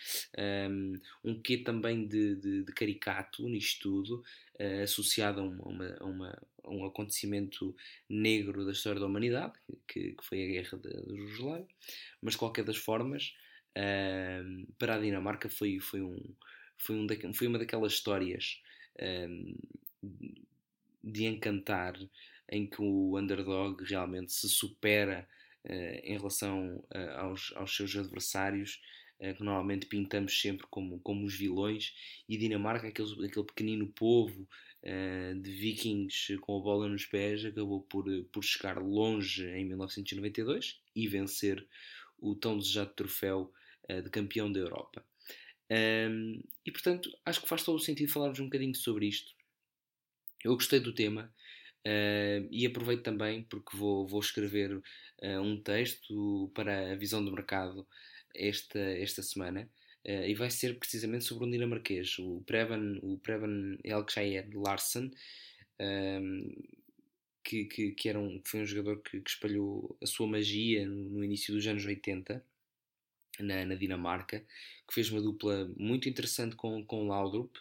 um, 0.70 0.94
um 1.24 1.42
quê 1.42 1.58
também 1.58 2.08
de, 2.08 2.36
de, 2.36 2.64
de 2.64 2.74
caricato 2.74 3.48
nisto 3.50 3.82
tudo, 3.82 4.24
uh, 4.60 4.84
associado 4.84 5.42
a, 5.42 5.44
uma, 5.44 5.98
a, 6.00 6.06
uma, 6.06 6.42
a, 6.64 6.70
um 6.70 6.86
acontecimento 6.86 7.76
negro 8.08 8.66
da 8.66 8.72
história 8.72 9.00
da 9.00 9.08
humanidade, 9.08 9.54
que, 9.88 10.14
que 10.14 10.24
foi 10.24 10.44
a 10.44 10.48
guerra 10.48 10.78
da 10.78 11.16
Jugoslávia, 11.16 11.68
mas 12.22 12.34
de 12.34 12.40
qualquer 12.40 12.64
das 12.64 12.78
formas, 12.78 13.34
para 14.78 14.96
a 14.96 15.00
Dinamarca 15.00 15.50
foi, 15.50 15.80
foi, 15.80 16.02
um, 16.02 16.22
foi, 16.78 16.96
um 16.96 17.06
da, 17.06 17.16
foi 17.34 17.48
uma 17.48 17.60
daquelas 17.60 17.94
histórias 17.94 18.62
de 21.04 21.26
encantar 21.26 21.96
em 22.52 22.68
que 22.68 22.82
o 22.82 23.18
underdog 23.18 23.84
realmente 23.84 24.34
se 24.34 24.50
supera 24.50 25.28
em 25.66 26.18
relação 26.18 26.78
uh, 26.78 27.18
aos, 27.18 27.54
aos 27.56 27.76
seus 27.76 27.96
adversários, 27.96 28.82
uh, 29.20 29.34
que 29.36 29.44
normalmente 29.44 29.88
pintamos 29.88 30.40
sempre 30.40 30.66
como, 30.70 31.00
como 31.00 31.26
os 31.26 31.36
vilões, 31.36 31.94
e 32.28 32.38
Dinamarca, 32.38 32.88
aquele, 32.88 33.26
aquele 33.26 33.46
pequenino 33.46 33.88
povo 33.88 34.48
de 35.42 35.52
vikings 35.52 36.38
com 36.38 36.58
a 36.58 36.62
bola 36.62 36.88
nos 36.88 37.06
pés, 37.06 37.44
acabou 37.44 37.82
por, 37.82 38.06
por 38.32 38.42
chegar 38.42 38.78
longe 38.78 39.46
em 39.46 39.66
1992 39.66 40.80
e 40.96 41.06
vencer 41.06 41.68
o 42.18 42.34
tão 42.34 42.58
desejado 42.58 42.94
troféu 42.94 43.52
de 43.90 44.10
campeão 44.10 44.50
da 44.50 44.58
Europa. 44.58 45.06
Um, 45.70 46.42
e 46.66 46.72
portanto, 46.72 47.12
acho 47.26 47.42
que 47.42 47.48
faz 47.50 47.64
todo 47.64 47.76
o 47.76 47.80
sentido 47.80 48.12
falarmos 48.12 48.40
um 48.40 48.46
bocadinho 48.46 48.74
sobre 48.74 49.08
isto. 49.08 49.34
Eu 50.44 50.54
gostei 50.54 50.80
do 50.80 50.94
tema 50.94 51.34
uh, 51.86 52.48
e 52.52 52.66
aproveito 52.66 53.04
também 53.04 53.44
porque 53.44 53.78
vou, 53.78 54.08
vou 54.08 54.20
escrever 54.20 54.76
uh, 54.76 55.42
um 55.42 55.62
texto 55.62 56.52
para 56.54 56.94
a 56.94 56.96
visão 56.96 57.24
do 57.24 57.32
mercado 57.32 57.88
esta, 58.36 58.80
esta 58.80 59.22
semana. 59.22 59.70
Uh, 60.06 60.26
e 60.26 60.34
vai 60.34 60.50
ser 60.50 60.80
precisamente 60.80 61.26
sobre 61.26 61.46
um 61.46 61.52
dinamarquês, 61.52 62.18
o 62.20 62.42
Preben, 62.46 63.00
o 63.04 63.18
Preben 63.18 63.78
Elkshire 63.84 64.50
Larsen, 64.54 65.12
que, 67.44 67.66
que, 67.66 67.92
que, 67.92 68.10
era 68.10 68.20
um, 68.20 68.42
foi 68.46 68.62
um 68.62 68.66
jogador 68.66 69.02
que, 69.02 69.22
que 69.22 69.30
espalhou 69.30 69.98
a 70.02 70.06
sua 70.06 70.28
magia 70.28 70.86
no, 70.86 71.10
no 71.10 71.24
início 71.24 71.54
dos 71.54 71.66
anos 71.68 71.86
80 71.86 72.44
na, 73.40 73.66
na, 73.66 73.76
Dinamarca, 73.76 74.40
que 74.88 74.94
fez 74.94 75.10
uma 75.10 75.22
dupla 75.22 75.72
muito 75.78 76.10
interessante 76.10 76.56
com, 76.56 76.84
com 76.86 77.08
Laudrup 77.08 77.58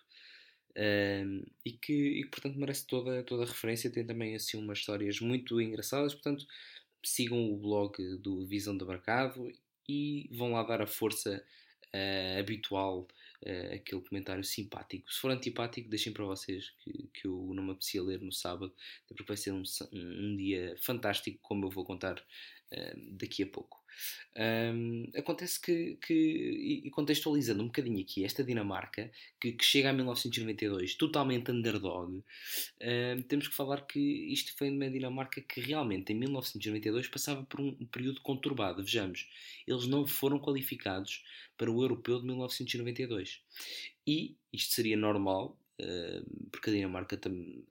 um, 0.78 1.42
e, 1.64 1.72
que, 1.72 1.92
e 1.92 2.22
que, 2.22 2.30
portanto, 2.30 2.56
merece 2.56 2.86
toda, 2.86 3.22
toda 3.24 3.42
a 3.42 3.46
referência. 3.46 3.90
Tem 3.90 4.06
também 4.06 4.34
assim 4.34 4.56
umas 4.56 4.78
histórias 4.78 5.20
muito 5.20 5.60
engraçadas. 5.60 6.14
Portanto, 6.14 6.46
sigam 7.02 7.50
o 7.52 7.56
blog 7.56 8.16
do 8.18 8.46
Visão 8.46 8.76
do 8.76 8.86
Mercado 8.86 9.50
e 9.88 10.28
vão 10.32 10.52
lá 10.52 10.62
dar 10.62 10.80
a 10.80 10.86
força 10.86 11.42
uh, 11.94 12.38
habitual 12.38 13.08
uh, 13.44 13.74
aquele 13.74 14.02
comentário 14.02 14.44
simpático. 14.44 15.12
Se 15.12 15.18
for 15.18 15.30
antipático, 15.30 15.88
deixem 15.88 16.12
para 16.12 16.24
vocês 16.24 16.70
que, 16.84 17.08
que 17.12 17.26
eu 17.26 17.52
não 17.54 17.62
me 17.62 17.72
aprecia 17.72 18.02
ler 18.02 18.20
no 18.20 18.32
sábado, 18.32 18.72
porque 19.08 19.24
vai 19.24 19.36
ser 19.36 19.52
um, 19.52 19.62
um 19.92 20.36
dia 20.36 20.76
fantástico, 20.80 21.38
como 21.42 21.66
eu 21.66 21.70
vou 21.70 21.84
contar 21.84 22.18
uh, 22.18 23.16
daqui 23.16 23.42
a 23.42 23.46
pouco. 23.46 23.82
Um, 24.36 25.10
acontece 25.16 25.60
que, 25.60 25.96
que, 25.96 26.14
e 26.84 26.90
contextualizando 26.90 27.62
um 27.62 27.66
bocadinho 27.66 28.00
aqui, 28.00 28.24
esta 28.24 28.44
Dinamarca, 28.44 29.10
que, 29.40 29.52
que 29.52 29.64
chega 29.64 29.90
a 29.90 29.92
1992 29.92 30.94
totalmente 30.94 31.50
underdog, 31.50 32.12
um, 32.12 33.22
temos 33.22 33.48
que 33.48 33.54
falar 33.54 33.82
que 33.82 33.98
isto 34.32 34.56
foi 34.56 34.70
uma 34.70 34.90
Dinamarca 34.90 35.40
que 35.40 35.60
realmente 35.60 36.12
em 36.12 36.16
1992 36.16 37.08
passava 37.08 37.42
por 37.44 37.60
um 37.60 37.72
período 37.86 38.20
conturbado. 38.20 38.82
Vejamos, 38.82 39.28
eles 39.66 39.86
não 39.86 40.06
foram 40.06 40.38
qualificados 40.38 41.24
para 41.56 41.70
o 41.70 41.82
Europeu 41.82 42.20
de 42.20 42.26
1992. 42.26 43.40
E 44.06 44.36
isto 44.52 44.74
seria 44.74 44.96
normal, 44.96 45.58
porque 46.50 46.70
a 46.70 46.72
Dinamarca 46.72 47.20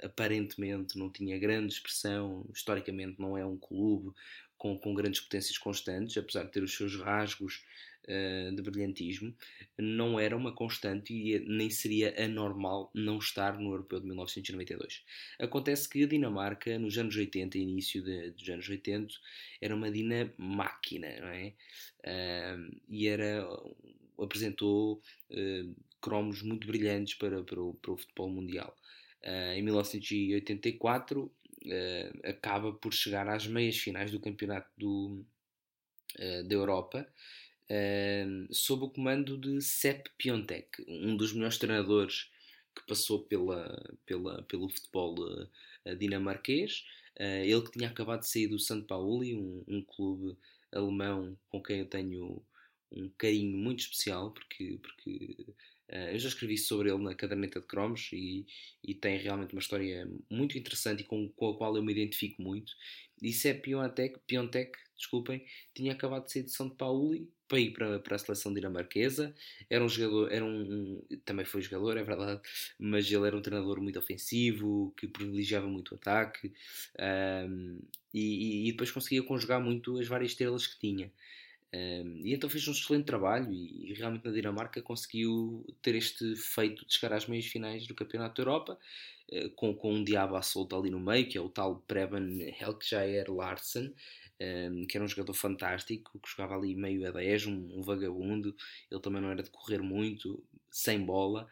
aparentemente 0.04 0.98
não 0.98 1.10
tinha 1.10 1.38
grande 1.38 1.74
expressão, 1.74 2.46
historicamente 2.54 3.20
não 3.20 3.38
é 3.38 3.46
um 3.46 3.58
clube 3.58 4.14
com, 4.58 4.78
com 4.78 4.94
grandes 4.94 5.22
potências 5.22 5.58
constantes, 5.58 6.18
apesar 6.18 6.44
de 6.44 6.52
ter 6.52 6.64
os 6.64 6.76
seus 6.76 6.96
rasgos 7.00 7.64
uh, 8.08 8.56
de 8.56 8.62
brilhantismo, 8.62 9.36
não 9.78 10.20
era 10.20 10.36
uma 10.36 10.52
constante 10.52 11.14
e 11.14 11.40
nem 11.40 11.70
seria 11.70 12.14
anormal 12.24 12.92
não 12.94 13.20
estar 13.20 13.60
no 13.60 13.72
Europeu 13.72 14.00
de 14.00 14.08
1992. 14.08 15.04
Acontece 15.40 15.88
que 15.88 16.04
a 16.04 16.08
Dinamarca, 16.08 16.80
nos 16.80 16.98
anos 16.98 17.16
80, 17.16 17.58
início 17.58 18.02
de, 18.04 18.32
dos 18.32 18.50
anos 18.50 18.68
80, 18.68 19.14
era 19.62 19.76
uma 19.76 19.92
Dina 19.92 20.34
máquina, 20.38 21.08
não 21.22 21.28
é? 21.28 21.54
Uh, 22.00 22.82
e 22.90 23.08
era, 23.08 23.48
apresentou 24.20 25.02
uh, 25.32 25.76
cromos 26.02 26.42
muito 26.42 26.68
brilhantes 26.68 27.16
para, 27.16 27.44
para, 27.44 27.62
o, 27.62 27.74
para 27.76 27.92
o 27.92 27.98
futebol 27.98 28.30
mundial. 28.30 28.76
Uh, 29.24 29.54
em 29.56 29.62
1984 29.62 31.32
uh, 31.66 32.30
acaba 32.30 32.74
por 32.74 32.94
chegar 32.94 33.28
às 33.28 33.48
meias 33.48 33.78
finais 33.78 34.12
do 34.12 34.20
campeonato 34.20 34.70
do, 34.78 35.26
uh, 36.20 36.44
da 36.48 36.56
Europa 36.56 37.08
uh, 37.70 38.54
sob 38.54 38.86
o 38.86 38.90
comando 38.90 39.38
de 39.38 39.62
Sepp 39.62 40.08
Piontek, 40.18 40.84
um 40.88 41.16
dos 41.16 41.34
melhores 41.34 41.58
treinadores 41.58 42.30
que 42.76 42.86
passou 42.86 43.24
pela, 43.24 43.98
pela, 44.06 44.44
pelo 44.44 44.70
futebol 44.70 45.16
dinamarquês. 45.98 46.86
ele 47.18 47.62
que 47.64 47.72
tinha 47.72 47.90
acabado 47.90 48.20
de 48.20 48.30
sair 48.30 48.48
do 48.48 48.60
São 48.60 48.84
Paulo, 48.84 49.24
um, 49.24 49.64
um 49.68 49.82
clube 49.82 50.38
alemão 50.72 51.36
com 51.50 51.64
quem 51.64 51.80
eu 51.80 51.88
tenho 51.88 52.44
um 52.92 53.10
carinho 53.18 53.58
muito 53.58 53.80
especial, 53.80 54.32
porque, 54.32 54.80
porque 54.82 55.36
eu 55.90 56.20
já 56.20 56.28
escrevi 56.28 56.58
sobre 56.58 56.90
ele 56.90 57.04
na 57.04 57.16
caderneta 57.16 57.60
de 57.60 57.68
cromos 57.68 58.10
e, 58.12 58.46
e 58.84 58.94
tem 58.94 59.18
realmente 59.18 59.54
uma 59.54 59.62
história 59.62 60.10
muito 60.30 60.58
interessante 60.58 61.02
e 61.02 61.04
com, 61.06 61.30
com 61.30 61.50
a 61.50 61.58
qual 61.58 61.76
eu 61.76 61.84
me 61.84 61.92
identifico 61.92 62.42
muito. 62.42 62.74
E 63.22 63.32
se 63.32 63.50
é 63.50 63.54
Piontek, 63.54 64.20
Piontek 64.28 64.78
desculpem, 64.98 65.46
tinha 65.74 65.94
acabado 65.94 66.26
de 66.26 66.32
sair 66.34 66.44
de 66.44 66.52
São 66.52 66.70
Paulo 66.70 67.16
para 67.48 67.60
ir 67.60 67.72
para, 67.72 68.00
para 68.00 68.16
a 68.16 68.20
seleção 68.20 68.54
dinamarquesa. 68.54 69.34
Era 69.70 69.84
um 69.84 69.88
jogador, 69.88 70.32
era 70.32 70.44
um, 70.44 71.02
também 71.24 71.46
foi 71.46 71.62
jogador, 71.62 71.98
é 71.98 72.04
verdade, 72.04 72.42
mas 72.78 73.10
ele 73.10 73.26
era 73.26 73.38
um 73.38 73.42
treinador 73.42 73.80
muito 73.82 74.00
ofensivo, 74.00 74.94
que 74.98 75.08
privilegiava 75.08 75.68
muito 75.68 75.94
o 75.94 75.96
ataque 75.96 76.52
um, 77.00 77.80
e, 78.14 78.68
e, 78.68 78.72
depois 78.72 78.92
conseguia 78.92 79.24
conjugar 79.24 79.62
muito 79.62 79.98
as 80.00 80.08
várias 80.08 80.32
estrelas 80.32 80.68
que 80.68 80.80
tinha. 80.80 81.12
Um, 81.74 82.22
e 82.26 82.34
então 82.34 82.50
fez 82.50 82.66
um 82.68 82.72
excelente 82.72 83.06
trabalho 83.06 83.52
e, 83.52 83.92
e, 83.92 83.94
realmente 83.94 84.24
na 84.24 84.32
Dinamarca 84.32 84.82
conseguiu 84.82 85.66
ter 85.82 85.96
este 85.96 86.34
feito 86.38 86.86
de 86.86 86.94
chegar 86.94 87.14
às 87.14 87.28
meias 87.28 87.46
finais 87.46 87.86
do 87.86 87.94
Campeonato 87.94 88.36
da 88.36 88.50
Europa 88.50 88.80
uh, 89.34 89.50
com, 89.52 89.76
com 89.76 89.94
um 89.94 90.04
diabo 90.04 90.38
à 90.38 90.42
solta 90.42 90.78
ali 90.78 90.90
no 90.90 91.00
meio, 91.00 91.28
que 91.28 91.38
é 91.38 91.42
o 91.42 91.50
tal 91.50 91.84
Preben 91.86 92.56
Helkjaer 92.58 93.30
Larsen, 93.30 93.94
um, 94.42 94.86
que 94.86 94.96
era 94.96 95.04
um 95.04 95.08
jogador 95.10 95.34
fantástico, 95.34 96.18
que 96.20 96.30
jogava 96.30 96.56
ali 96.56 96.74
meio 96.74 97.06
a 97.06 97.12
10, 97.12 97.48
um, 97.48 97.80
um 97.80 97.82
vagabundo, 97.82 98.56
ele 98.90 99.02
também 99.02 99.22
não 99.22 99.30
era 99.30 99.44
de 99.44 99.50
correr 99.50 99.82
muito, 99.82 100.42
sem 100.72 101.04
bola. 101.04 101.50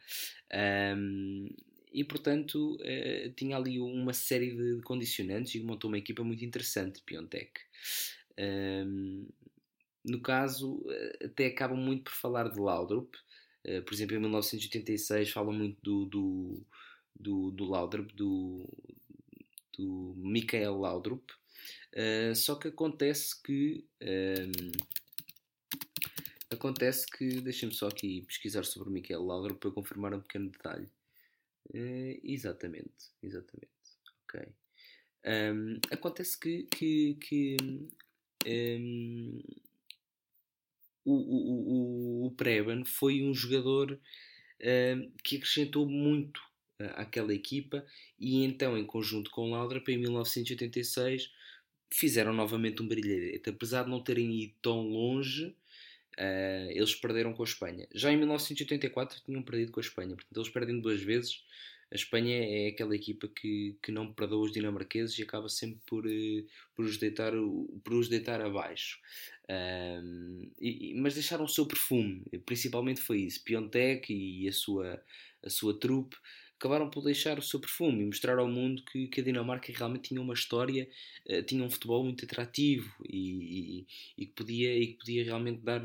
Um, 0.97 1.49
e 1.91 2.03
portanto 2.03 2.75
uh, 2.75 3.31
tinha 3.35 3.57
ali 3.57 3.79
uma 3.79 4.13
série 4.13 4.55
de 4.55 4.81
condicionantes 4.81 5.55
e 5.55 5.59
montou 5.61 5.89
uma 5.89 5.97
equipa 5.97 6.23
muito 6.23 6.45
interessante, 6.45 7.01
Piontek. 7.01 7.51
Um, 8.37 9.27
no 10.05 10.21
caso, 10.21 10.83
eh, 10.89 11.25
até 11.25 11.47
acabam 11.47 11.77
muito 11.77 12.03
por 12.05 12.13
falar 12.13 12.49
de 12.49 12.59
Laudrup. 12.59 13.15
Uh, 13.67 13.81
por 13.81 13.93
exemplo, 13.95 14.15
em 14.15 14.19
1986 14.19 15.31
falam 15.31 15.51
muito 15.51 15.81
do, 15.81 16.05
do, 16.05 16.65
do, 17.15 17.51
do 17.51 17.65
Laudrup, 17.65 18.13
do, 18.13 18.69
do 19.75 20.13
Michael 20.17 20.77
Laudrup. 20.77 21.31
Uh, 21.93 22.35
só 22.35 22.55
que 22.55 22.67
acontece 22.67 23.41
que. 23.41 23.83
Um, 24.01 24.05
ehm, 24.07 24.71
acontece 26.51 27.07
que. 27.07 27.41
Deixem-me 27.41 27.73
só 27.73 27.87
aqui 27.87 28.21
pesquisar 28.27 28.63
sobre 28.63 28.89
o 28.89 28.91
Michael 28.91 29.23
Laudrup 29.23 29.59
para 29.59 29.71
confirmar 29.71 30.13
um 30.13 30.21
pequeno 30.21 30.51
detalhe. 30.51 30.87
Uh, 31.73 32.19
exatamente, 32.23 33.11
exatamente. 33.23 33.71
Ok. 34.25 34.41
Um, 34.41 34.53
ehm, 35.23 35.79
acontece 35.89 36.39
que, 36.39 36.63
que, 36.65 37.15
que 37.15 37.57
um, 37.63 37.87
ehm, 38.45 39.64
o, 41.05 41.13
o, 41.13 42.25
o, 42.25 42.31
Preben 42.31 42.83
foi 42.83 43.23
um 43.23 43.33
jogador 43.33 43.91
uh, 43.93 45.11
que 45.23 45.37
acrescentou 45.37 45.87
muito 45.87 46.39
uh, 46.81 46.91
àquela 46.95 47.33
equipa 47.33 47.85
e 48.19 48.43
então, 48.43 48.77
em 48.77 48.85
conjunto 48.85 49.29
com 49.29 49.51
Laudrap, 49.51 49.87
em 49.87 49.97
1986, 49.97 51.31
fizeram 51.91 52.33
novamente 52.33 52.81
um 52.81 52.87
brilharete. 52.87 53.49
Apesar 53.49 53.83
de 53.83 53.91
não 53.91 54.01
terem 54.01 54.43
ido 54.43 54.53
tão 54.61 54.89
longe, 54.89 55.45
uh, 55.45 56.71
eles 56.71 56.95
perderam 56.95 57.33
com 57.33 57.43
a 57.43 57.45
Espanha. 57.45 57.87
Já 57.93 58.11
em 58.11 58.17
1984 58.17 59.21
tinham 59.23 59.43
perdido 59.43 59.71
com 59.71 59.79
a 59.79 59.83
Espanha, 59.83 60.15
portanto 60.15 60.37
eles 60.37 60.49
perdem 60.49 60.79
duas 60.79 61.01
vezes 61.01 61.43
a 61.95 61.97
Espanha 61.97 62.43
é 62.43 62.67
aquela 62.67 62.93
equipa 62.93 63.25
que, 63.27 63.77
que 63.81 63.89
não 63.89 64.11
perdoa 64.11 64.43
os 64.43 64.51
dinamarqueses 64.51 65.17
e 65.17 65.23
acaba 65.23 65.47
sempre 65.47 65.79
por, 65.85 66.05
eh, 66.05 66.43
por, 66.75 66.83
os, 66.83 66.97
deitar, 66.97 67.31
por 67.83 67.93
os 67.93 68.09
deitar 68.09 68.41
abaixo. 68.41 68.99
Um, 69.49 70.51
e, 70.59 70.93
mas 70.95 71.13
deixaram 71.13 71.45
o 71.45 71.47
seu 71.47 71.65
perfume, 71.65 72.23
principalmente 72.45 72.99
foi 72.99 73.19
isso. 73.21 73.43
Piontek 73.45 74.13
e 74.13 74.45
a 74.47 74.51
sua, 74.51 75.01
a 75.41 75.49
sua 75.49 75.79
trupe 75.79 76.17
acabaram 76.57 76.89
por 76.89 77.03
deixar 77.03 77.37
o 77.37 77.41
seu 77.41 77.59
perfume 77.59 78.01
e 78.01 78.05
mostrar 78.05 78.39
ao 78.39 78.47
mundo 78.47 78.83
que, 78.83 79.07
que 79.07 79.21
a 79.21 79.23
Dinamarca 79.23 79.71
realmente 79.75 80.09
tinha 80.09 80.21
uma 80.21 80.33
história, 80.33 80.89
uh, 81.29 81.43
tinha 81.43 81.63
um 81.63 81.69
futebol 81.69 82.03
muito 82.03 82.25
atrativo 82.25 82.93
e, 83.07 83.79
e, 83.79 83.87
e, 84.17 84.25
que 84.25 84.33
podia, 84.33 84.77
e 84.77 84.87
que 84.87 84.97
podia 84.97 85.23
realmente 85.23 85.61
dar, 85.61 85.81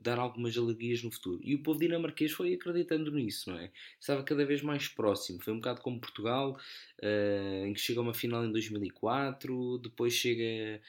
dar 0.00 0.18
algumas 0.18 0.56
alegrias 0.56 1.02
no 1.02 1.10
futuro. 1.10 1.40
E 1.42 1.54
o 1.54 1.62
povo 1.62 1.78
dinamarquês 1.78 2.32
foi 2.32 2.54
acreditando 2.54 3.10
nisso, 3.10 3.50
não 3.50 3.58
é? 3.58 3.70
Estava 4.00 4.22
cada 4.22 4.44
vez 4.44 4.62
mais 4.62 4.88
próximo. 4.88 5.40
Foi 5.42 5.52
um 5.52 5.56
bocado 5.56 5.80
como 5.80 6.00
Portugal, 6.00 6.58
uh, 7.02 7.66
em 7.66 7.72
que 7.72 7.80
chega 7.80 8.00
a 8.00 8.02
uma 8.02 8.14
final 8.14 8.44
em 8.44 8.52
2004, 8.52 9.78
depois 9.78 10.14
chega 10.14 10.80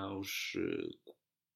aos 0.00 0.54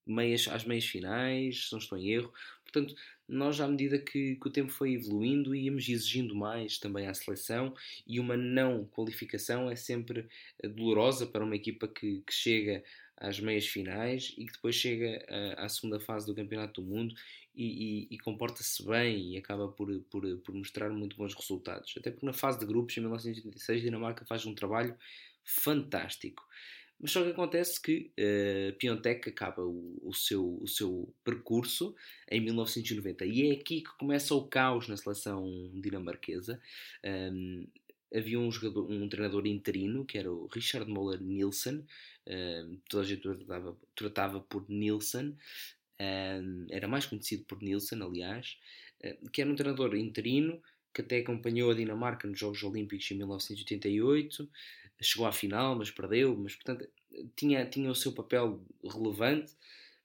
meias, 0.06 0.46
às 0.49 0.64
meias 0.64 0.85
finais, 0.85 1.66
se 1.66 1.73
não 1.73 1.78
estou 1.78 1.99
em 1.99 2.11
erro. 2.11 2.32
Portanto, 2.70 2.94
nós, 3.28 3.61
à 3.61 3.66
medida 3.66 3.99
que, 3.99 4.37
que, 4.37 4.49
o 4.49 4.50
tempo 4.50 4.70
foi 4.70 4.92
evoluindo, 4.94 5.54
íamos 5.54 5.88
exigindo 5.88 6.35
mais 6.35 6.78
também 6.78 7.06
à 7.06 7.14
seleção 7.14 7.75
e 8.06 8.20
uma 8.20 8.37
não 8.37 8.85
qualificação 8.87 9.70
é 9.70 9.76
sempre 9.76 10.28
eh, 10.62 10.68
dolorosa 10.68 11.26
para 11.26 11.44
uma 11.44 11.56
equipa 11.56 11.88
que, 11.88 12.23
que 12.26 12.32
chega 12.32 12.85
às 13.16 13.40
meias 13.40 13.66
finais 13.66 14.35
e 14.37 14.44
que 14.44 14.52
depois 14.52 14.75
chega 14.75 15.25
à, 15.28 15.64
à 15.64 15.68
segunda 15.68 15.99
fase 15.99 16.26
do 16.26 16.35
Campeonato 16.35 16.80
do 16.80 16.87
Mundo 16.87 17.14
e, 17.54 18.08
e, 18.11 18.14
e 18.14 18.18
comporta-se 18.18 18.85
bem 18.85 19.32
e 19.32 19.38
acaba 19.38 19.68
por, 19.68 19.88
por, 20.11 20.23
por 20.38 20.54
mostrar 20.54 20.90
muito 20.90 21.16
bons 21.16 21.35
resultados. 21.35 21.94
Até 21.96 22.11
porque 22.11 22.26
na 22.26 22.32
fase 22.32 22.58
de 22.58 22.66
grupos, 22.66 22.96
em 22.96 23.00
1986, 23.00 23.80
a 23.80 23.85
Dinamarca 23.85 24.26
faz 24.26 24.44
um 24.44 24.54
trabalho 24.54 24.96
fantástico. 25.42 26.44
Mas 26.99 27.11
só 27.11 27.23
que 27.23 27.31
acontece 27.31 27.81
que 27.81 28.11
uh, 28.19 28.76
Piontek 28.79 29.29
acaba 29.29 29.62
o, 29.62 29.99
o, 30.03 30.15
seu, 30.15 30.59
o 30.62 30.67
seu 30.67 31.12
percurso 31.23 31.95
em 32.31 32.41
1990 32.41 33.26
e 33.26 33.50
é 33.50 33.53
aqui 33.53 33.83
que 33.83 33.99
começa 33.99 34.35
o 34.35 34.47
caos 34.47 34.88
na 34.88 34.97
seleção 34.97 35.71
dinamarquesa. 35.75 36.61
Um, 37.05 37.67
havia 38.15 38.38
um, 38.38 38.50
jogador, 38.50 38.91
um 38.91 39.09
treinador 39.09 39.47
interino 39.47 40.07
que 40.07 40.17
era 40.17 40.33
o 40.33 40.47
Richard 40.47 40.91
Moller 40.91 41.21
Nielsen, 41.21 41.85
um, 42.26 42.79
toda 42.88 43.03
a 43.03 43.07
gente 43.07 43.21
tratava, 43.21 43.76
tratava 43.95 44.41
por 44.41 44.65
Nielsen, 44.69 45.37
um, 46.00 46.67
era 46.71 46.88
mais 46.88 47.05
conhecido 47.05 47.45
por 47.45 47.61
Nielsen, 47.62 48.03
aliás, 48.03 48.57
uh, 49.05 49.31
que 49.31 49.43
era 49.43 49.50
um 49.50 49.55
treinador 49.55 49.95
interino 49.97 50.62
que 50.95 51.03
até 51.03 51.19
acompanhou 51.19 51.71
a 51.71 51.75
Dinamarca 51.75 52.26
nos 52.26 52.38
Jogos 52.38 52.62
Olímpicos 52.62 53.11
em 53.11 53.17
1988, 53.17 54.49
chegou 55.00 55.26
à 55.26 55.33
final, 55.33 55.75
mas 55.76 55.91
perdeu, 55.91 56.37
mas 56.37 56.55
portanto 56.55 56.88
tinha, 57.35 57.65
tinha 57.67 57.91
o 57.91 57.95
seu 57.95 58.12
papel 58.12 58.61
relevante, 58.85 59.53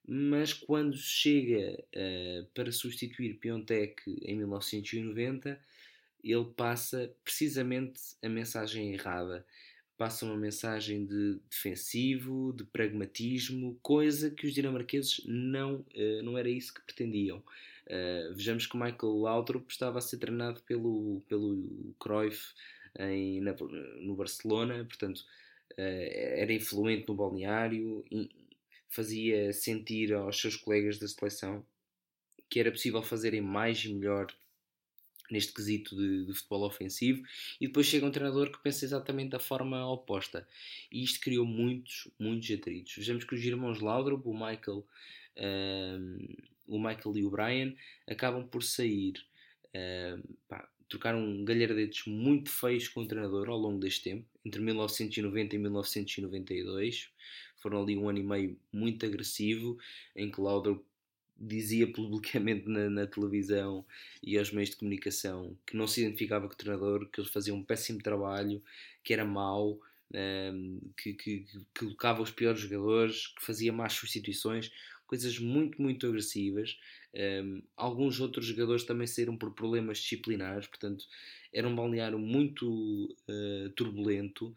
mas 0.08 0.54
quando 0.54 0.98
chega 0.98 1.84
uh, 1.96 2.46
para 2.54 2.72
substituir 2.72 3.36
Piontek 3.36 4.02
em 4.24 4.36
1990, 4.36 5.60
ele 6.24 6.46
passa 6.56 7.14
precisamente 7.24 8.02
a 8.22 8.30
mensagem 8.30 8.94
errada. 8.94 9.46
Passa 9.98 10.26
uma 10.26 10.36
mensagem 10.36 11.06
de 11.06 11.40
defensivo, 11.50 12.54
de 12.54 12.64
pragmatismo, 12.64 13.78
coisa 13.84 14.32
que 14.32 14.48
os 14.48 14.54
dinamarqueses 14.54 15.22
não, 15.26 15.86
uh, 15.96 16.24
não 16.24 16.38
era 16.38 16.50
isso 16.50 16.74
que 16.74 16.82
pretendiam. 16.82 17.38
Uh, 17.86 18.34
vejamos 18.34 18.66
que 18.66 18.78
Michael 18.78 19.20
Laudrup 19.20 19.70
estava 19.70 20.00
a 20.00 20.02
ser 20.02 20.18
treinado 20.18 20.62
pelo, 20.64 21.22
pelo 21.28 21.94
Cruyff 22.00 22.54
em, 23.00 23.42
na, 23.42 23.56
no 24.02 24.16
Barcelona, 24.16 24.86
portanto 24.86 25.20
uh, 25.78 25.80
era 25.80 26.54
influente 26.54 27.08
no 27.08 27.16
balneário, 27.16 28.04
fazia 28.90 29.54
sentir 29.54 30.14
aos 30.14 30.40
seus 30.40 30.56
colegas 30.56 31.00
da 31.00 31.08
seleção 31.08 31.66
que 32.52 32.60
era 32.60 32.70
possível 32.70 33.02
fazerem 33.02 33.40
mais 33.40 33.84
e 33.86 33.94
melhor 33.94 34.28
neste 35.32 35.54
quesito 35.54 35.96
de, 35.96 36.26
de, 36.26 36.34
futebol 36.34 36.66
ofensivo, 36.66 37.24
e 37.60 37.68
depois 37.68 37.88
chega 37.88 38.06
um 38.06 38.12
treinador 38.12 38.52
que 38.52 38.62
pensa 38.62 38.84
exatamente 38.84 39.30
da 39.30 39.40
forma 39.40 39.90
oposta. 39.90 40.46
E 40.92 41.02
isto 41.02 41.22
criou 41.22 41.46
muitos, 41.46 42.10
muitos 42.20 42.52
atritos. 42.52 42.94
Vejamos 42.98 43.24
que 43.24 43.34
os 43.34 43.42
irmãos 43.42 43.80
Laudrup, 43.80 44.28
o 44.28 44.34
Michael, 44.34 44.86
um, 45.38 46.28
o 46.68 46.78
Michael 46.78 47.18
e 47.18 47.26
o 47.26 47.30
Brian, 47.30 47.74
acabam 48.06 48.46
por 48.46 48.62
sair. 48.62 49.14
Um, 49.74 50.22
pá, 50.50 50.70
trocaram 50.92 51.46
galhardetes 51.46 52.06
muito 52.06 52.52
feios 52.52 52.90
com 52.90 53.02
o 53.02 53.08
treinador 53.08 53.50
ao 53.50 53.58
longo 53.58 53.80
deste 53.80 54.04
tempo, 54.04 54.28
entre 54.44 54.62
1990 54.62 55.56
e 55.56 55.58
1992. 55.58 57.10
Foram 57.56 57.82
ali 57.82 57.98
um 57.98 58.10
ano 58.10 58.20
e 58.20 58.24
meio 58.24 58.60
muito 58.74 59.06
agressivo, 59.06 59.78
em 60.14 60.30
que 60.30 60.42
Laudrup 60.42 60.84
dizia 61.38 61.92
publicamente 61.92 62.68
na, 62.68 62.90
na, 62.90 63.08
televisão 63.08 63.86
e 64.22 64.38
aos 64.38 64.52
meios 64.52 64.72
de 64.72 64.76
comunicação 64.76 65.58
que 65.66 65.78
não 65.78 65.88
se 65.88 66.02
identificava 66.02 66.48
com 66.48 66.54
o 66.54 66.58
treinador, 66.58 67.10
que 67.10 67.22
eles 67.22 67.32
faziam 67.32 67.58
um 67.58 67.64
péssimo 67.64 68.00
trabalho, 68.00 68.62
que 69.02 69.14
era 69.14 69.24
mau, 69.24 69.72
um, 69.74 69.80
ehm, 70.14 70.80
que, 70.98 71.14
que, 71.14 71.40
que, 71.40 71.66
colocava 71.80 72.22
os 72.22 72.32
piores 72.32 72.60
jogadores, 72.60 73.28
que 73.28 73.46
fazia 73.46 73.72
más 73.72 73.94
substituições, 73.94 74.72
coisas 75.12 75.38
muito, 75.38 75.82
muito 75.82 76.08
agressivas. 76.08 76.80
Um, 77.14 77.62
alguns 77.76 78.22
outros 78.22 78.46
jogadores 78.46 78.86
também 78.86 79.06
saíram 79.06 79.36
por 79.36 79.52
problemas 79.52 79.98
disciplinares, 79.98 80.68
portanto, 80.68 81.04
era 81.54 81.68
um 81.68 81.76
balneário 81.76 82.18
muito 82.18 83.14
uh, 83.28 83.70
turbulento 83.76 84.56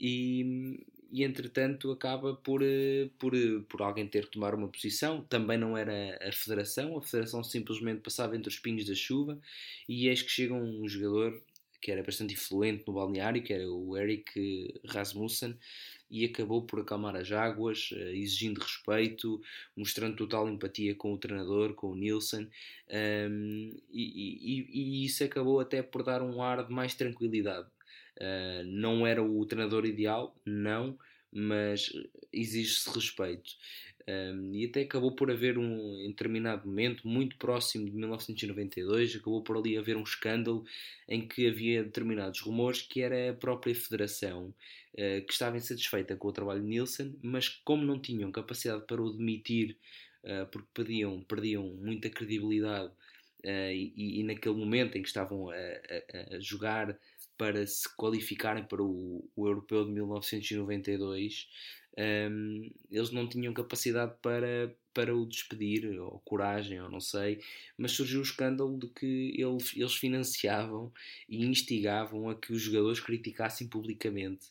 e, 0.00 0.86
e 1.10 1.24
entretanto 1.24 1.90
acaba 1.90 2.32
por, 2.32 2.62
eh, 2.62 3.10
por, 3.18 3.32
por 3.68 3.82
alguém 3.82 4.06
ter 4.06 4.26
que 4.26 4.30
tomar 4.30 4.54
uma 4.54 4.68
posição. 4.68 5.24
Também 5.24 5.58
não 5.58 5.76
era 5.76 6.16
a 6.22 6.30
federação, 6.30 6.96
a 6.96 7.02
federação 7.02 7.42
simplesmente 7.42 8.00
passava 8.00 8.36
entre 8.36 8.48
os 8.48 8.58
pinhos 8.60 8.86
da 8.86 8.94
chuva 8.94 9.36
e 9.88 10.06
eis 10.06 10.22
que 10.22 10.30
chega 10.30 10.54
um 10.54 10.86
jogador 10.86 11.42
que 11.80 11.90
era 11.90 12.04
bastante 12.04 12.34
influente 12.34 12.84
no 12.86 12.92
balneário, 12.92 13.42
que 13.42 13.52
era 13.52 13.68
o 13.68 13.96
Eric 13.96 14.80
Rasmussen, 14.86 15.56
e 16.10 16.24
acabou 16.24 16.62
por 16.62 16.80
acalmar 16.80 17.16
as 17.16 17.30
águas, 17.30 17.90
eh, 17.92 18.16
exigindo 18.16 18.58
respeito, 18.60 19.40
mostrando 19.76 20.16
total 20.16 20.48
empatia 20.48 20.94
com 20.94 21.12
o 21.12 21.18
treinador, 21.18 21.74
com 21.74 21.88
o 21.88 21.94
Nielsen, 21.94 22.48
um, 23.30 23.70
e, 23.90 24.02
e, 24.02 24.66
e, 24.70 25.04
isso 25.04 25.22
acabou 25.24 25.60
até 25.60 25.82
por 25.82 26.02
dar 26.02 26.22
um 26.22 26.42
ar 26.42 26.66
de 26.66 26.72
mais 26.72 26.94
tranquilidade. 26.94 27.68
Uh, 28.20 28.64
não 28.66 29.06
era 29.06 29.22
o 29.22 29.46
treinador 29.46 29.84
ideal, 29.86 30.34
não, 30.44 30.98
mas 31.30 31.92
exige-se 32.32 32.90
respeito. 32.90 33.50
Um, 34.08 34.54
e 34.54 34.64
até 34.64 34.80
acabou 34.80 35.12
por 35.12 35.30
haver 35.30 35.58
um, 35.58 36.00
em 36.00 36.08
determinado 36.08 36.66
momento, 36.66 37.06
muito 37.06 37.36
próximo 37.36 37.84
de 37.84 37.92
1992, 37.92 39.16
acabou 39.16 39.42
por 39.42 39.58
ali 39.58 39.76
haver 39.76 39.98
um 39.98 40.02
escândalo 40.02 40.64
em 41.06 41.28
que 41.28 41.46
havia 41.46 41.84
determinados 41.84 42.40
rumores 42.40 42.80
que 42.80 43.02
era 43.02 43.30
a 43.30 43.34
própria 43.34 43.74
federação 43.74 44.54
uh, 44.94 45.26
que 45.26 45.32
estava 45.32 45.58
insatisfeita 45.58 46.16
com 46.16 46.28
o 46.28 46.32
trabalho 46.32 46.62
de 46.62 46.68
Nielsen, 46.68 47.18
mas 47.22 47.50
como 47.50 47.84
não 47.84 48.00
tinham 48.00 48.32
capacidade 48.32 48.86
para 48.86 49.02
o 49.02 49.12
demitir, 49.12 49.76
uh, 50.24 50.46
porque 50.50 50.68
perdiam, 50.72 51.20
perdiam 51.24 51.64
muita 51.64 52.08
credibilidade, 52.08 52.90
uh, 53.44 53.72
e, 53.72 54.20
e, 54.20 54.22
naquele 54.22 54.54
momento 54.54 54.96
em 54.96 55.02
que 55.02 55.08
estavam 55.08 55.50
a, 55.50 55.54
a, 55.54 56.36
a 56.36 56.40
jogar 56.40 56.98
para 57.38 57.66
se 57.66 57.88
qualificarem 57.96 58.64
para 58.64 58.82
o, 58.82 59.24
o 59.34 59.46
Europeu 59.46 59.84
de 59.84 59.92
1992, 59.92 61.48
um, 61.98 62.70
eles 62.90 63.10
não 63.10 63.28
tinham 63.28 63.52
capacidade 63.52 64.14
para, 64.22 64.72
para 64.94 65.16
o 65.16 65.26
despedir, 65.26 65.98
ou 66.00 66.20
coragem, 66.24 66.80
ou 66.80 66.88
não 66.90 67.00
sei, 67.00 67.40
mas 67.76 67.92
surgiu 67.92 68.20
o 68.20 68.22
escândalo 68.22 68.78
de 68.78 68.88
que 68.88 69.34
eles, 69.36 69.72
eles 69.76 69.94
financiavam 69.94 70.92
e 71.28 71.44
instigavam 71.44 72.28
a 72.28 72.36
que 72.36 72.52
os 72.52 72.62
jogadores 72.62 73.00
criticassem 73.00 73.66
publicamente, 73.66 74.46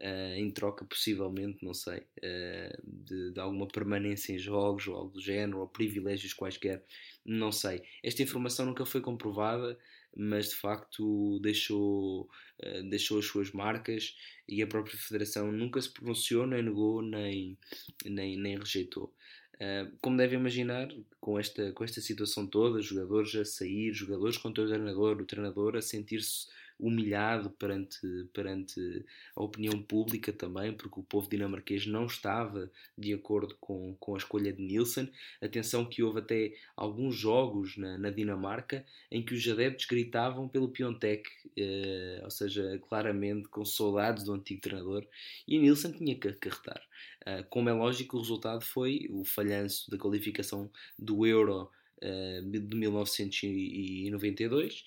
uh, 0.00 0.34
em 0.36 0.50
troca, 0.50 0.84
possivelmente, 0.84 1.64
não 1.64 1.72
sei, 1.72 1.98
uh, 1.98 2.82
de, 2.82 3.32
de, 3.32 3.40
alguma 3.40 3.68
permanência 3.68 4.32
em 4.32 4.38
jogos, 4.38 4.88
ou 4.88 4.96
algo 4.96 5.12
do 5.12 5.20
género, 5.20 5.60
ou 5.60 5.68
privilégios 5.68 6.34
quaisquer, 6.34 6.84
não 7.24 7.52
sei. 7.52 7.82
Esta 8.02 8.22
informação 8.22 8.66
nunca 8.66 8.84
foi 8.84 9.00
comprovada 9.00 9.78
mas 10.16 10.48
de 10.50 10.56
facto 10.56 11.38
deixou, 11.40 12.22
uh, 12.62 12.88
deixou 12.88 13.18
as 13.18 13.26
suas 13.26 13.52
marcas 13.52 14.16
e 14.48 14.62
a 14.62 14.66
própria 14.66 14.96
Federação 14.96 15.52
nunca 15.52 15.80
se 15.80 15.90
pronunciou, 15.90 16.46
nem 16.46 16.62
negou, 16.62 17.02
nem, 17.02 17.56
nem, 18.04 18.36
nem 18.36 18.58
rejeitou. 18.58 19.12
Uh, 19.54 19.90
como 20.00 20.16
deve 20.16 20.36
imaginar, 20.36 20.88
com 21.20 21.38
esta, 21.38 21.72
com 21.72 21.84
esta 21.84 22.00
situação 22.00 22.46
toda, 22.46 22.80
jogadores 22.80 23.34
a 23.34 23.44
sair, 23.44 23.92
jogadores 23.92 24.36
contra 24.36 24.64
o 24.64 24.68
treinador, 24.68 25.20
o 25.20 25.26
treinador 25.26 25.76
a 25.76 25.82
sentir-se 25.82 26.46
humilhado 26.78 27.50
perante, 27.50 27.98
perante 28.32 29.04
a 29.34 29.42
opinião 29.42 29.82
pública 29.82 30.32
também, 30.32 30.72
porque 30.72 31.00
o 31.00 31.02
povo 31.02 31.28
dinamarquês 31.28 31.86
não 31.86 32.06
estava 32.06 32.70
de 32.96 33.12
acordo 33.12 33.56
com, 33.60 33.96
com 33.98 34.14
a 34.14 34.18
escolha 34.18 34.52
de 34.52 34.62
Nielsen. 34.62 35.10
Atenção 35.40 35.84
que 35.84 36.02
houve 36.02 36.20
até 36.20 36.54
alguns 36.76 37.16
jogos 37.16 37.76
na, 37.76 37.98
na 37.98 38.10
Dinamarca 38.10 38.84
em 39.10 39.22
que 39.22 39.34
os 39.34 39.48
adeptos 39.48 39.86
gritavam 39.86 40.48
pelo 40.48 40.68
Piontek, 40.68 41.28
eh, 41.56 42.20
ou 42.22 42.30
seja, 42.30 42.78
claramente 42.88 43.48
com 43.48 43.64
saudades 43.64 44.24
do 44.24 44.32
antigo 44.32 44.60
treinador, 44.60 45.06
e 45.46 45.58
Nielsen 45.58 45.92
tinha 45.92 46.14
que 46.14 46.28
acarretar. 46.28 46.82
Uh, 47.22 47.44
como 47.50 47.68
é 47.68 47.72
lógico, 47.72 48.16
o 48.16 48.20
resultado 48.20 48.64
foi 48.64 49.06
o 49.10 49.24
falhanço 49.24 49.90
da 49.90 49.98
qualificação 49.98 50.70
do 50.98 51.26
Euro 51.26 51.70
uh, 52.02 52.42
de 52.42 52.60
1992 52.60 54.84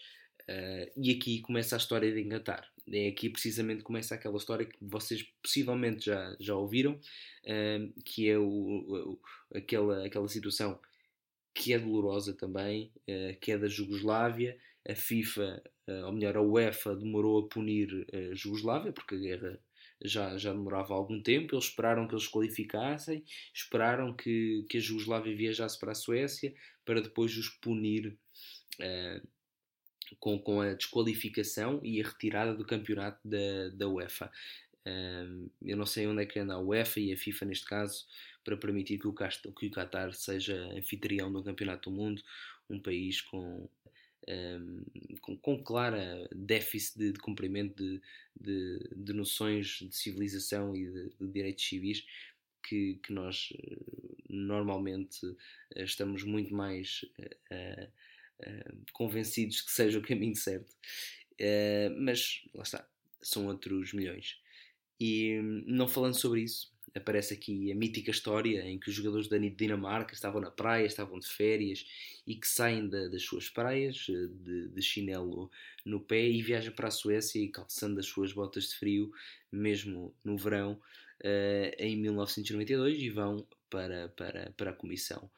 Uh, 0.49 0.91
e 0.97 1.11
aqui 1.11 1.41
começa 1.41 1.75
a 1.75 1.77
história 1.77 2.11
de 2.11 2.21
engatar. 2.21 2.69
É 2.91 3.07
aqui 3.07 3.29
precisamente 3.29 3.83
começa 3.83 4.15
aquela 4.15 4.37
história 4.37 4.65
que 4.65 4.77
vocês 4.81 5.23
possivelmente 5.41 6.05
já, 6.05 6.35
já 6.39 6.55
ouviram, 6.55 6.93
uh, 6.93 8.01
que 8.03 8.29
é 8.29 8.37
o, 8.37 8.43
o, 8.43 9.19
aquela, 9.55 10.05
aquela 10.05 10.27
situação 10.27 10.79
que 11.53 11.73
é 11.73 11.79
dolorosa 11.79 12.33
também, 12.33 12.91
uh, 13.09 13.39
que 13.39 13.51
é 13.51 13.57
da 13.57 13.67
Jugoslávia. 13.67 14.57
A 14.89 14.95
FIFA, 14.95 15.61
ou 16.07 16.11
melhor, 16.11 16.37
a 16.37 16.41
UEFA 16.41 16.95
demorou 16.95 17.37
a 17.37 17.47
punir 17.47 18.07
a 18.11 18.33
Jugoslávia, 18.33 18.91
porque 18.91 19.13
a 19.13 19.19
guerra 19.19 19.59
já, 20.03 20.35
já 20.37 20.51
demorava 20.51 20.95
algum 20.95 21.21
tempo. 21.21 21.53
Eles 21.53 21.65
esperaram 21.65 22.07
que 22.07 22.15
eles 22.15 22.27
qualificassem, 22.27 23.23
esperaram 23.53 24.11
que, 24.15 24.65
que 24.67 24.77
a 24.77 24.81
Jugoslávia 24.81 25.35
viajasse 25.35 25.79
para 25.79 25.91
a 25.91 25.95
Suécia 25.95 26.51
para 26.83 26.99
depois 26.99 27.37
os 27.37 27.49
punir. 27.49 28.17
Com, 30.19 30.37
com 30.39 30.61
a 30.61 30.73
desqualificação 30.73 31.79
e 31.83 32.01
a 32.01 32.07
retirada 32.07 32.53
do 32.53 32.65
campeonato 32.65 33.19
da, 33.27 33.69
da 33.73 33.87
UEFA. 33.87 34.31
Um, 34.85 35.47
eu 35.61 35.77
não 35.77 35.85
sei 35.85 36.07
onde 36.07 36.23
é 36.23 36.25
que 36.25 36.39
anda 36.39 36.55
a 36.55 36.59
UEFA 36.59 36.99
e 36.99 37.13
a 37.13 37.17
FIFA 37.17 37.45
neste 37.45 37.65
caso 37.65 38.05
para 38.43 38.57
permitir 38.57 38.97
que 38.97 39.07
o, 39.07 39.13
que 39.13 39.67
o 39.67 39.71
Qatar 39.71 40.13
seja 40.13 40.55
anfitrião 40.75 41.31
do 41.31 41.43
Campeonato 41.43 41.89
do 41.89 41.95
Mundo, 41.95 42.21
um 42.69 42.79
país 42.79 43.21
com, 43.21 43.69
um, 44.27 44.85
com, 45.21 45.37
com, 45.37 45.63
clara 45.63 46.27
déficit 46.35 46.97
de, 46.97 47.11
de 47.13 47.19
cumprimento 47.19 47.75
de, 47.75 48.01
de, 48.39 48.79
de, 48.95 49.13
noções 49.13 49.79
de 49.81 49.95
civilização 49.95 50.75
e 50.75 50.89
de, 50.89 51.09
de 51.19 51.27
direitos 51.27 51.63
civis 51.63 52.05
que, 52.63 52.95
que, 53.03 53.11
nós 53.11 53.49
eh, 53.53 53.77
normalmente 54.29 55.19
eh, 55.75 55.83
estamos 55.83 56.23
muito 56.23 56.53
mais 56.53 57.03
uh, 57.19 57.91
convencidos 58.93 59.61
que 59.61 59.71
seja 59.71 59.99
o 59.99 60.01
caminho 60.01 60.35
certo. 60.35 60.71
Uh, 61.39 61.95
mas 61.99 62.43
lá 62.53 62.63
está, 62.63 62.87
são 63.21 63.47
outros 63.47 63.93
milhões. 63.93 64.39
E 64.99 65.39
não 65.65 65.87
falando 65.87 66.13
sobre 66.13 66.41
isso, 66.41 66.71
aparece 66.93 67.33
aqui 67.33 67.71
a 67.71 67.75
mítica 67.75 68.11
história 68.11 68.61
em 68.61 68.77
que 68.77 68.89
os 68.89 68.95
jogadores 68.95 69.27
da 69.27 69.37
Dinamarca 69.37 70.13
estavam 70.13 70.41
na 70.41 70.51
praia, 70.51 70.85
estavam 70.85 71.17
de 71.17 71.27
férias 71.27 71.85
e 72.27 72.35
que 72.35 72.47
saem 72.47 72.87
da, 72.87 73.07
das 73.07 73.23
suas 73.23 73.49
praias 73.49 74.05
eh, 74.09 74.27
de, 74.43 74.67
de, 74.69 74.81
chinelo 74.81 75.49
no 75.85 75.99
pé 75.99 76.27
e 76.27 76.41
viajam 76.41 76.73
para 76.73 76.89
a 76.89 76.91
Suécia 76.91 77.39
e 77.39 77.47
calçando 77.47 77.99
as 77.99 78.05
suas 78.05 78.33
botas 78.33 78.65
de 78.65 78.75
frio, 78.75 79.11
mesmo 79.51 80.13
no 80.23 80.37
verão, 80.37 80.73
uh, 80.73 81.75
em 81.79 81.95
1992, 81.97 83.01
e 83.01 83.09
vão 83.09 83.47
para, 83.69 84.09
para, 84.09 84.53
para 84.57 84.71
a 84.71 84.75
comissão. 84.75 85.31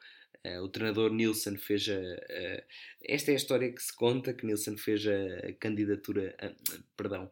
Uh, 0.46 0.62
o 0.62 0.68
treinador 0.68 1.10
Nilsson 1.10 1.56
fez 1.56 1.88
a, 1.88 1.94
uh, 1.94 2.62
esta 3.02 3.30
é 3.30 3.34
a 3.34 3.36
história 3.36 3.72
que 3.72 3.82
se 3.82 3.94
conta 3.94 4.34
que 4.34 4.44
Nilsson 4.44 4.76
fez 4.76 5.06
a, 5.06 5.48
a 5.48 5.52
candidatura, 5.54 6.36
perdão, 6.96 7.30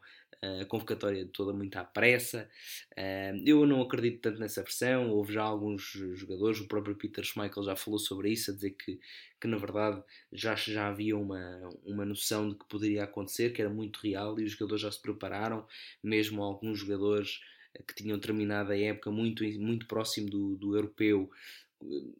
a 0.60 0.64
convocatória 0.64 1.28
toda 1.32 1.52
muito 1.52 1.76
à 1.76 1.84
pressa. 1.84 2.50
eu 3.46 3.64
não 3.64 3.80
acredito 3.80 4.20
tanto 4.22 4.40
nessa 4.40 4.60
versão. 4.62 5.10
Houve 5.10 5.34
já 5.34 5.42
alguns 5.42 5.92
jogadores, 6.14 6.58
o 6.58 6.66
próprio 6.66 6.96
Peter 6.96 7.22
Schmeichel 7.22 7.62
já 7.62 7.76
falou 7.76 7.98
sobre 7.98 8.30
isso, 8.30 8.50
a 8.50 8.54
dizer 8.54 8.72
que, 8.72 8.98
que 9.40 9.46
na 9.46 9.56
verdade 9.56 10.02
já, 10.32 10.56
já 10.56 10.88
havia 10.88 11.16
uma, 11.16 11.60
uma 11.84 12.04
noção 12.04 12.48
de 12.48 12.56
que 12.56 12.64
poderia 12.68 13.04
acontecer, 13.04 13.52
que 13.52 13.62
era 13.62 13.70
muito 13.70 14.00
real 14.00 14.38
e 14.40 14.44
os 14.44 14.52
jogadores 14.52 14.82
já 14.82 14.90
se 14.90 15.00
prepararam, 15.00 15.64
mesmo 16.02 16.42
alguns 16.42 16.80
jogadores 16.80 17.40
que 17.86 17.94
tinham 17.94 18.18
terminado 18.18 18.72
a 18.72 18.76
época 18.76 19.10
muito, 19.10 19.44
muito 19.60 19.86
próximo 19.86 20.28
do, 20.28 20.56
do 20.56 20.76
europeu 20.76 21.30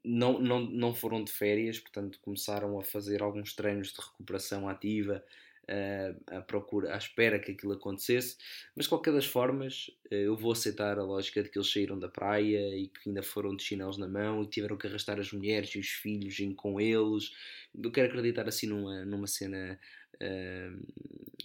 não, 0.05 0.38
não, 0.38 0.61
não 0.61 0.94
foram 0.94 1.22
de 1.22 1.33
férias, 1.33 1.79
portanto 1.79 2.18
começaram 2.20 2.79
a 2.79 2.83
fazer 2.83 3.22
alguns 3.22 3.55
treinos 3.55 3.92
de 3.92 4.01
recuperação 4.01 4.68
ativa 4.68 5.25
uh, 5.64 6.37
à 6.37 6.40
procura, 6.40 6.94
à 6.94 6.98
espera 6.98 7.38
que 7.38 7.53
aquilo 7.53 7.72
acontecesse, 7.72 8.37
mas 8.75 8.87
de 8.87 8.88
qualquer 8.88 9.12
das 9.12 9.27
formas 9.27 9.88
uh, 10.11 10.14
eu 10.14 10.37
vou 10.37 10.53
aceitar 10.53 10.98
a 10.98 11.05
lógica 11.05 11.42
de 11.42 11.48
que 11.48 11.59
eles 11.59 11.70
saíram 11.70 11.98
da 11.98 12.09
praia 12.09 12.77
e 12.77 12.88
que 12.88 13.09
ainda 13.09 13.22
foram 13.22 13.55
de 13.55 13.62
chinelos 13.62 13.98
na 13.98 14.09
mão 14.09 14.42
e 14.42 14.46
tiveram 14.46 14.77
que 14.77 14.87
arrastar 14.87 15.18
as 15.18 15.33
mulheres 15.33 15.75
e 15.75 15.79
os 15.79 15.88
filhos 15.88 16.37
com 16.57 16.81
eles. 16.81 17.33
Eu 17.83 17.90
quero 17.90 18.09
acreditar 18.09 18.48
assim 18.48 18.66
numa, 18.66 19.05
numa 19.05 19.27
cena 19.27 19.79
uh, 20.14 20.83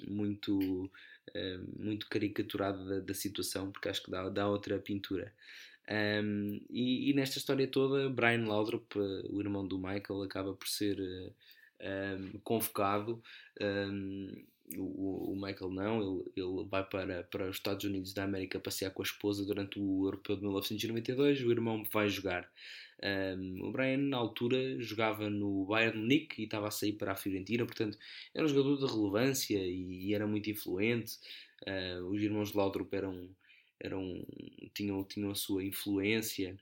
muito 0.08 0.90
muito 1.78 2.08
caricaturada 2.10 2.84
da, 2.84 3.00
da, 3.00 3.14
situação, 3.14 3.72
porque 3.72 3.90
acho 3.90 4.02
que 4.02 4.10
dá, 4.10 4.28
dá 4.28 4.48
outra 4.48 4.80
pintura. 4.80 5.32
Um, 5.90 6.60
e, 6.70 7.10
e, 7.10 7.14
nesta 7.14 7.38
história 7.38 7.68
toda, 7.68 8.10
Brian 8.10 8.46
Laudrup, 8.46 8.98
o 8.98 9.40
irmão 9.40 9.66
do 9.66 9.78
Michael, 9.78 10.24
acaba 10.24 10.54
por 10.54 10.68
ser 10.68 11.00
um, 11.82 12.40
convocado. 12.44 13.22
Um, 13.62 14.46
o, 14.76 15.32
o, 15.32 15.36
Michael 15.36 15.72
não, 15.72 16.02
ele, 16.02 16.32
ele 16.36 16.68
vai 16.70 16.84
para, 16.84 17.24
para 17.24 17.50
os 17.50 17.56
Estados 17.56 17.86
Unidos 17.86 18.14
da 18.14 18.24
América 18.24 18.60
passear 18.60 18.92
com 18.92 19.02
a 19.02 19.06
esposa 19.06 19.46
durante 19.46 19.80
o 19.80 20.06
Europeu 20.06 20.36
de 20.36 20.42
1992. 20.42 21.42
O 21.42 21.52
irmão 21.52 21.84
vai 21.92 22.10
jogar. 22.10 22.50
Um, 23.02 23.68
o 23.68 23.72
Brian, 23.72 23.98
na 23.98 24.18
altura, 24.18 24.80
jogava 24.82 25.30
no 25.30 25.66
Bayern 25.66 26.00
Munique 26.00 26.42
e 26.42 26.46
estava 26.46 26.68
a 26.68 26.72
sair 26.72 26.94
para 26.94 27.12
a 27.12 27.16
Fiorentina, 27.16 27.66
portanto, 27.66 27.98
era 28.34 28.44
um 28.44 28.50
jogador 28.50 28.78
de 28.78 28.92
relevância 28.92 29.58
e, 29.58 30.08
e 30.08 30.14
era 30.14 30.28
muito 30.28 30.50
influente. 30.50 31.16
Uh, 31.62 32.06
os 32.08 32.22
irmãos 32.22 32.54
Laudrup 32.54 32.94
eram, 32.94 33.30
eram, 33.80 34.26
tinham, 34.74 35.04
tinham 35.04 35.32
a 35.32 35.36
sua 35.36 35.64
influência 35.64 36.58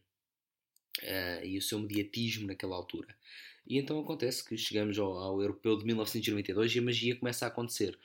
uh, 1.01 1.45
e 1.45 1.57
o 1.57 1.61
seu 1.61 1.79
mediatismo 1.79 2.47
naquela 2.47 2.75
altura. 2.75 3.15
E 3.67 3.77
então 3.77 3.99
acontece 3.99 4.47
que 4.47 4.57
chegamos 4.57 4.99
ao, 4.99 5.17
ao 5.17 5.41
Europeu 5.41 5.77
de 5.77 5.85
1992 5.85 6.75
e 6.75 6.79
a 6.79 6.81
magia 6.81 7.15
começa 7.15 7.45
a 7.45 7.47
acontecer. 7.47 7.97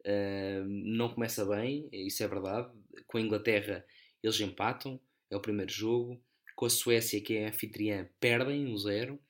Uh, 0.00 0.64
não 0.66 1.08
começa 1.08 1.44
bem, 1.44 1.88
isso 1.92 2.22
é 2.22 2.28
verdade. 2.28 2.70
Com 3.06 3.18
a 3.18 3.20
Inglaterra 3.20 3.84
eles 4.22 4.40
empatam, 4.40 5.00
é 5.30 5.36
o 5.36 5.40
primeiro 5.40 5.72
jogo. 5.72 6.20
Com 6.54 6.66
a 6.66 6.70
Suécia, 6.70 7.20
que 7.20 7.34
é 7.34 7.48
anfitriã, 7.48 8.08
perdem 8.18 8.66
um 8.66 8.76
zero. 8.78 9.20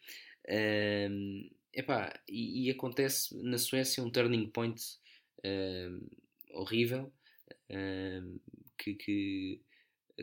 Uh, 0.45 1.51
epá, 1.73 2.19
e, 2.29 2.67
e, 2.67 2.71
acontece 2.71 3.37
na 3.43 3.59
Suécia 3.59 4.03
um 4.03 4.11
turning 4.11 4.47
point 4.49 4.81
uh, 5.41 6.07
horrível 6.53 7.13
que, 8.77 8.95
que, 8.95 9.61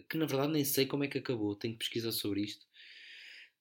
que 0.10 0.18
na 0.18 0.26
verdade 0.26 0.54
nem 0.54 0.64
sei 0.64 0.86
como 0.86 1.04
é 1.04 1.08
que 1.08 1.18
acabou. 1.18 1.56
Tenho 1.56 1.74
que 1.74 1.80
pesquisar 1.80 2.12
sobre 2.12 2.42
isto 2.42 2.66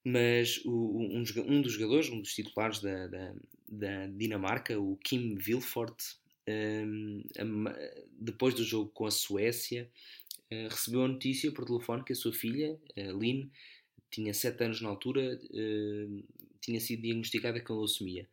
mas 0.04 0.60
o, 0.64 0.98
um, 0.98 1.24
um, 1.46 1.62
dos 1.62 1.72
jogadores, 1.72 2.10
um 2.10 2.20
dos 2.20 2.34
titulares 2.34 2.80
da, 2.80 3.06
da, 3.06 3.34
da 3.68 4.06
Dinamarca, 4.08 4.78
o 4.78 4.96
Kim 4.96 5.36
Vilfort, 5.36 5.96
um, 6.48 7.22
depois 8.18 8.54
do 8.54 8.64
jogo 8.64 8.90
com 8.90 9.06
a 9.06 9.10
Suécia, 9.10 9.88
uh, 10.52 10.68
recebeu 10.68 11.04
a 11.04 11.08
notícia 11.08 11.52
por 11.52 11.64
telefone 11.64 12.04
que 12.04 12.12
a 12.12 12.16
sua 12.16 12.32
filha, 12.32 12.78
a 12.96 13.12
Lynn, 13.12 13.48
tinha 14.10 14.34
7 14.34 14.64
anos 14.64 14.80
na 14.80 14.88
altura, 14.88 15.38
uh, 15.40 16.24
tinha 16.60 16.80
sido 16.80 17.02
diagnosticada 17.02 17.60
com 17.60 17.74
leucemia. 17.74 18.28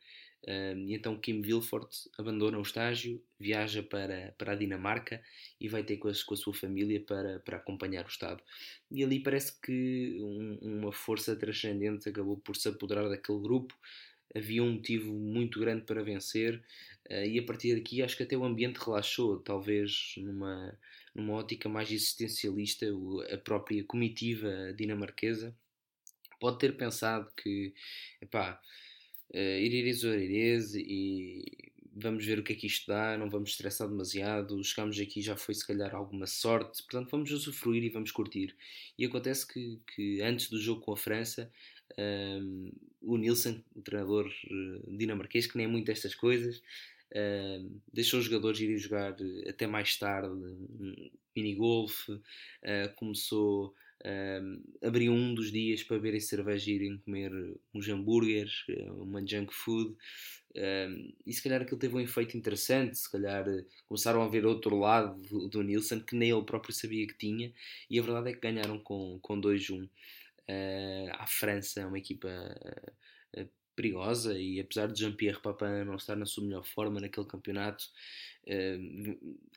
Um, 0.47 0.87
e 0.87 0.93
então 0.93 1.19
Kim 1.19 1.41
Vilfort 1.41 1.91
abandona 2.17 2.57
o 2.57 2.61
estágio, 2.61 3.21
viaja 3.39 3.83
para, 3.83 4.33
para 4.37 4.53
a 4.53 4.55
Dinamarca 4.55 5.21
e 5.59 5.67
vai 5.67 5.83
ter 5.83 5.97
com 5.97 6.07
a, 6.07 6.13
com 6.25 6.33
a 6.33 6.37
sua 6.37 6.53
família 6.53 7.01
para, 7.01 7.39
para 7.41 7.57
acompanhar 7.57 8.05
o 8.05 8.09
Estado. 8.09 8.41
E 8.89 9.03
ali 9.03 9.19
parece 9.19 9.59
que 9.61 10.17
um, 10.21 10.57
uma 10.61 10.91
força 10.91 11.35
transcendente 11.35 12.07
acabou 12.07 12.37
por 12.37 12.55
se 12.55 12.69
apoderar 12.69 13.09
daquele 13.09 13.39
grupo. 13.39 13.75
Havia 14.33 14.63
um 14.63 14.73
motivo 14.73 15.13
muito 15.13 15.59
grande 15.59 15.83
para 15.85 16.03
vencer, 16.03 16.63
uh, 17.09 17.25
e 17.25 17.37
a 17.39 17.43
partir 17.43 17.75
daqui 17.75 18.01
acho 18.01 18.15
que 18.15 18.23
até 18.23 18.37
o 18.37 18.45
ambiente 18.45 18.77
relaxou, 18.77 19.39
talvez 19.39 20.13
numa, 20.17 20.77
numa 21.13 21.33
ótica 21.33 21.67
mais 21.67 21.91
existencialista, 21.91 22.85
a 23.33 23.37
própria 23.37 23.83
comitiva 23.83 24.73
dinamarquesa 24.77 25.55
pode 26.39 26.57
ter 26.57 26.77
pensado 26.77 27.29
que, 27.35 27.73
epá, 28.21 28.59
uh, 29.33 29.59
irirês 29.59 30.03
orerês 30.03 30.75
e 30.75 31.43
vamos 31.95 32.25
ver 32.25 32.39
o 32.39 32.43
que 32.43 32.53
é 32.53 32.55
que 32.55 32.67
isto 32.67 32.87
dá, 32.87 33.17
não 33.17 33.29
vamos 33.29 33.51
estressar 33.51 33.87
demasiado, 33.87 34.63
chegamos 34.63 34.99
aqui 34.99 35.21
já 35.21 35.35
foi 35.35 35.53
se 35.53 35.65
calhar 35.65 35.93
alguma 35.93 36.25
sorte, 36.25 36.81
portanto 36.83 37.09
vamos 37.11 37.31
usufruir 37.31 37.83
e 37.83 37.89
vamos 37.89 38.11
curtir. 38.11 38.55
E 38.97 39.05
acontece 39.05 39.45
que, 39.47 39.79
que 39.95 40.21
antes 40.21 40.49
do 40.49 40.59
jogo 40.59 40.81
com 40.81 40.93
a 40.93 40.97
França, 40.97 41.51
um, 41.97 42.71
o 43.01 43.17
Nilsson, 43.17 43.61
o 43.75 43.81
treinador 43.81 44.27
uh, 44.27 44.97
dinamarquês, 44.97 45.47
que 45.47 45.57
nem 45.57 45.65
é 45.65 45.69
muito 45.69 45.91
estas 45.91 46.15
coisas, 46.15 46.57
uh, 47.11 47.81
deixou 47.91 48.19
os 48.19 48.25
jogadores 48.25 48.59
irem 48.59 48.77
jogar 48.77 49.15
até 49.47 49.67
mais 49.67 49.97
tarde, 49.97 50.29
um 50.29 51.09
mini-golf, 51.35 52.09
uh, 52.09 52.19
começou 52.95 53.73
um, 54.05 54.63
abriam 54.81 55.13
um 55.13 55.33
dos 55.35 55.51
dias 55.51 55.83
para 55.83 55.97
beberem 55.97 56.19
cerveja 56.21 56.71
e 56.71 56.75
irem 56.75 56.97
comer 56.99 57.31
uns 57.73 57.87
hambúrgueres, 57.87 58.63
eh, 58.69 58.89
uma 58.91 59.25
junk 59.25 59.53
food. 59.53 59.95
Um, 60.55 61.13
e 61.25 61.33
se 61.33 61.43
calhar 61.43 61.61
aquilo 61.61 61.79
teve 61.79 61.95
um 61.95 61.99
efeito 61.99 62.37
interessante. 62.37 62.97
Se 62.97 63.11
calhar 63.11 63.47
eh, 63.47 63.65
começaram 63.87 64.21
a 64.21 64.27
ver 64.27 64.45
outro 64.45 64.77
lado 64.77 65.21
do, 65.21 65.47
do 65.49 65.63
Nilsson 65.63 65.99
que 65.99 66.15
nem 66.15 66.31
ele 66.31 66.43
próprio 66.43 66.73
sabia 66.73 67.05
que 67.07 67.17
tinha. 67.17 67.51
E 67.89 67.99
a 67.99 68.01
verdade 68.01 68.29
é 68.29 68.33
que 68.33 68.39
ganharam 68.39 68.79
com, 68.79 69.19
com 69.21 69.39
2-1 69.39 69.83
uh, 69.83 69.89
à 71.13 71.27
França, 71.27 71.85
uma 71.85 71.99
equipa 71.99 72.29
uh, 73.37 73.49
perigosa. 73.75 74.39
E 74.39 74.59
apesar 74.61 74.87
de 74.87 74.99
Jean-Pierre 75.01 75.41
Papin 75.41 75.85
não 75.85 75.95
estar 75.95 76.15
na 76.15 76.25
sua 76.25 76.45
melhor 76.45 76.63
forma 76.63 76.99
naquele 77.01 77.27
campeonato, 77.27 77.85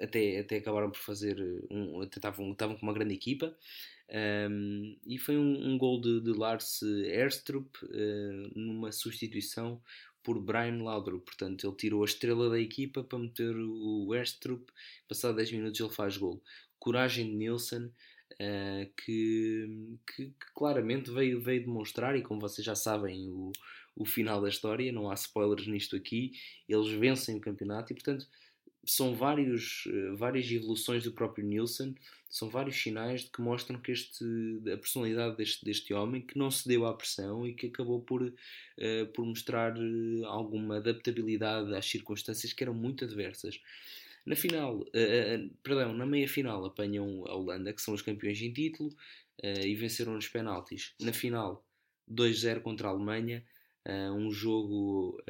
até, 0.00 0.40
até 0.40 0.56
acabaram 0.58 0.90
por 0.90 1.00
fazer. 1.00 1.38
Um, 1.70 2.02
até 2.02 2.18
estavam, 2.18 2.52
estavam 2.52 2.76
com 2.76 2.82
uma 2.86 2.92
grande 2.92 3.14
equipa. 3.14 3.56
Um, 4.12 4.94
e 5.06 5.18
foi 5.18 5.38
um, 5.38 5.72
um 5.72 5.78
gol 5.78 5.98
de, 5.98 6.20
de 6.20 6.32
Lars 6.32 6.82
Erstrup 6.82 7.66
uh, 7.82 8.52
numa 8.54 8.92
substituição 8.92 9.80
por 10.22 10.38
Brian 10.38 10.82
Laudrup. 10.82 11.24
Portanto, 11.24 11.66
ele 11.66 11.76
tirou 11.76 12.02
a 12.02 12.04
estrela 12.04 12.50
da 12.50 12.60
equipa 12.60 13.02
para 13.02 13.18
meter 13.18 13.56
o 13.56 14.14
Erstrup. 14.14 14.70
Passado 15.08 15.36
10 15.36 15.52
minutos, 15.52 15.80
ele 15.80 15.88
faz 15.88 16.16
gol. 16.16 16.42
Coragem 16.78 17.30
de 17.30 17.36
Nilsson. 17.36 17.90
Uh, 18.34 18.90
que, 18.96 19.98
que, 20.06 20.26
que, 20.26 20.52
claramente 20.54 21.10
veio, 21.10 21.38
veio 21.38 21.60
demonstrar, 21.66 22.16
e 22.16 22.22
como 22.22 22.40
vocês 22.40 22.64
já 22.64 22.74
sabem, 22.74 23.28
o, 23.30 23.52
o 23.94 24.06
final 24.06 24.40
da 24.40 24.48
história, 24.48 24.90
não 24.90 25.10
há 25.10 25.14
spoilers 25.14 25.66
nisto 25.66 25.94
aqui, 25.94 26.32
eles 26.66 26.88
vencem 26.92 27.36
o 27.36 27.40
campeonato 27.40 27.92
e, 27.92 27.94
portanto, 27.94 28.26
são 28.84 29.14
vários, 29.14 29.86
uh, 29.86 30.16
várias 30.16 30.50
evoluções 30.50 31.04
do 31.04 31.12
próprio 31.12 31.46
Nilsson 31.46 31.94
são 32.32 32.48
vários 32.48 32.80
sinais 32.80 33.24
que 33.24 33.42
mostram 33.42 33.78
que 33.78 33.92
este, 33.92 34.24
a 34.72 34.78
personalidade 34.78 35.36
deste, 35.36 35.62
deste 35.62 35.92
homem 35.92 36.22
que 36.22 36.38
não 36.38 36.50
cedeu 36.50 36.86
à 36.86 36.94
pressão 36.94 37.46
e 37.46 37.52
que 37.52 37.66
acabou 37.66 38.00
por, 38.00 38.22
uh, 38.22 39.06
por 39.12 39.26
mostrar 39.26 39.76
uh, 39.76 40.24
alguma 40.24 40.78
adaptabilidade 40.78 41.74
às 41.74 41.84
circunstâncias 41.84 42.54
que 42.54 42.64
eram 42.64 42.72
muito 42.72 43.04
adversas. 43.04 43.60
Na 44.24 44.34
final, 44.34 44.78
uh, 44.78 45.50
perdão, 45.62 45.92
na 45.92 46.06
meia 46.06 46.26
final 46.26 46.64
apanham 46.64 47.22
a 47.26 47.34
Holanda, 47.34 47.70
que 47.70 47.82
são 47.82 47.92
os 47.92 48.00
campeões 48.00 48.40
em 48.40 48.50
título, 48.50 48.90
e 49.44 49.74
venceram 49.74 50.14
nos 50.14 50.28
penaltis. 50.28 50.94
Na 51.00 51.12
final, 51.12 51.66
2-0 52.08 52.60
contra 52.60 52.86
a 52.86 52.90
Alemanha, 52.92 53.44
um 54.14 54.30
jogo 54.30 55.20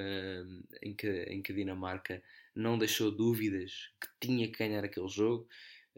em, 0.82 0.94
que, 0.94 1.08
em 1.24 1.40
que 1.40 1.52
a 1.52 1.54
Dinamarca 1.54 2.22
não 2.54 2.76
deixou 2.76 3.10
dúvidas 3.10 3.90
que 4.00 4.08
tinha 4.20 4.46
que 4.46 4.58
ganhar 4.58 4.84
aquele 4.84 5.08
jogo 5.08 5.48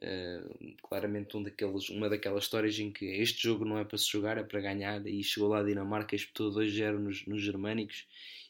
Uh, 0.02 0.74
claramente 0.82 1.36
um 1.36 1.42
daqueles, 1.42 1.88
uma 1.88 2.08
daquelas 2.08 2.44
histórias 2.44 2.76
em 2.80 2.90
que 2.90 3.04
este 3.04 3.44
jogo 3.44 3.64
não 3.64 3.78
é 3.78 3.84
para 3.84 3.96
se 3.96 4.10
jogar, 4.10 4.36
é 4.36 4.42
para 4.42 4.60
ganhar, 4.60 5.06
e 5.06 5.22
chegou 5.22 5.48
lá 5.48 5.60
a 5.60 5.62
Dinamarca, 5.62 6.16
espetou 6.16 6.50
2-0 6.50 6.98
nos, 6.98 7.24
nos 7.26 7.40
germânicos, 7.40 8.06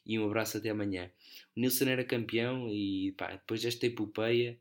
e 0.07 0.19
um 0.19 0.25
abraço 0.25 0.57
até 0.57 0.71
amanhã. 0.71 1.11
O 1.55 1.61
Nilsson 1.61 1.85
era 1.85 2.03
campeão, 2.03 2.69
e 2.71 3.13
pá, 3.13 3.33
depois 3.33 3.63
desta 3.63 3.87
epopeia, 3.87 4.59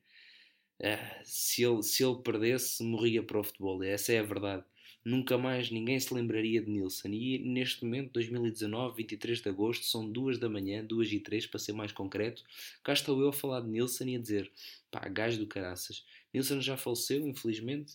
uh, 0.81 1.21
se, 1.23 1.63
ele, 1.63 1.81
se 1.81 2.03
ele 2.03 2.21
perdesse, 2.21 2.83
morria 2.83 3.23
para 3.23 3.39
o 3.39 3.43
futebol, 3.43 3.81
essa 3.81 4.11
é 4.11 4.19
a 4.19 4.23
verdade 4.23 4.65
nunca 5.05 5.37
mais 5.37 5.69
ninguém 5.69 5.99
se 5.99 6.13
lembraria 6.13 6.61
de 6.61 6.69
Nilsson. 6.69 7.09
E 7.09 7.39
neste 7.39 7.83
momento, 7.83 8.13
2019, 8.13 8.97
23 8.97 9.41
de 9.41 9.49
agosto, 9.49 9.85
são 9.85 10.09
2 10.09 10.37
da 10.37 10.49
manhã, 10.49 10.83
2 10.83 11.11
e 11.13 11.19
3 11.19 11.47
para 11.47 11.59
ser 11.59 11.73
mais 11.73 11.91
concreto. 11.91 12.43
Cá 12.83 12.93
estou 12.93 13.19
eu 13.21 13.29
a 13.29 13.33
falar 13.33 13.61
de 13.61 13.69
Nilsson 13.69 14.05
e 14.05 14.15
a 14.15 14.19
dizer: 14.19 14.51
pá, 14.91 15.07
gajo 15.07 15.39
do 15.39 15.47
caraças. 15.47 16.05
Nilsson 16.33 16.61
já 16.61 16.77
faleceu, 16.77 17.27
infelizmente, 17.27 17.93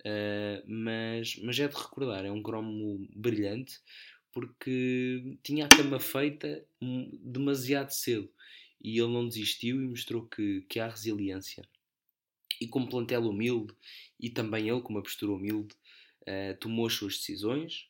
uh, 0.00 0.62
mas, 0.66 1.36
mas 1.36 1.58
é 1.58 1.68
de 1.68 1.76
recordar, 1.76 2.24
é 2.24 2.30
um 2.30 2.42
cromo 2.42 3.06
brilhante 3.14 3.80
porque 4.32 5.36
tinha 5.42 5.66
a 5.66 5.68
cama 5.68 6.00
feita 6.00 6.64
demasiado 7.22 7.90
cedo 7.90 8.30
e 8.82 8.98
ele 8.98 9.12
não 9.12 9.28
desistiu 9.28 9.80
e 9.82 9.86
mostrou 9.86 10.26
que, 10.26 10.62
que 10.68 10.80
há 10.80 10.88
resiliência. 10.88 11.62
E 12.60 12.66
com 12.66 12.80
um 12.80 12.86
plantel 12.86 13.22
humilde, 13.22 13.74
e 14.18 14.30
também 14.30 14.68
ele 14.68 14.80
com 14.80 14.90
uma 14.90 15.02
postura 15.02 15.32
humilde, 15.32 15.74
uh, 16.22 16.56
tomou 16.58 16.86
as 16.86 16.94
suas 16.94 17.16
decisões, 17.16 17.88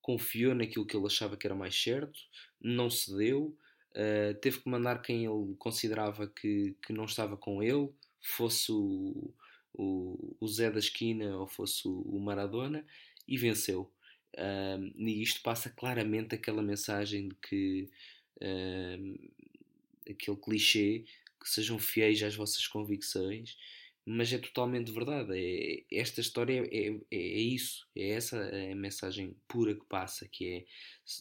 confiou 0.00 0.54
naquilo 0.54 0.86
que 0.86 0.96
ele 0.96 1.06
achava 1.06 1.36
que 1.36 1.46
era 1.46 1.54
mais 1.54 1.80
certo, 1.80 2.18
não 2.60 2.90
cedeu, 2.90 3.56
uh, 3.92 4.34
teve 4.40 4.60
que 4.60 4.68
mandar 4.68 5.00
quem 5.02 5.24
ele 5.24 5.54
considerava 5.58 6.26
que, 6.26 6.76
que 6.84 6.92
não 6.92 7.04
estava 7.04 7.36
com 7.36 7.62
ele, 7.62 7.90
fosse 8.20 8.70
o, 8.72 9.32
o, 9.72 10.36
o 10.40 10.48
Zé 10.48 10.70
da 10.70 10.78
esquina 10.78 11.36
ou 11.36 11.46
fosse 11.46 11.86
o, 11.86 12.00
o 12.02 12.20
Maradona, 12.20 12.84
e 13.26 13.36
venceu. 13.36 13.90
Uh, 14.34 14.92
e 14.96 15.22
isto 15.22 15.42
passa 15.42 15.70
claramente 15.70 16.34
aquela 16.34 16.62
mensagem 16.62 17.28
de 17.28 17.34
que 17.36 17.88
uh, 18.36 19.30
aquele 20.10 20.36
clichê 20.36 21.04
que 21.40 21.48
sejam 21.48 21.78
fiéis 21.78 22.22
às 22.22 22.34
vossas 22.34 22.66
convicções 22.66 23.56
mas 24.04 24.32
é 24.32 24.38
totalmente 24.38 24.90
verdade. 24.90 25.32
É, 25.34 25.84
esta 25.90 26.20
história 26.20 26.62
é, 26.70 26.88
é, 26.88 27.00
é, 27.10 27.40
isso, 27.40 27.86
é 27.96 28.10
essa 28.10 28.36
a 28.38 28.74
mensagem 28.74 29.36
pura 29.46 29.74
que 29.74 29.84
passa, 29.86 30.28
que 30.28 30.46
é 30.48 30.64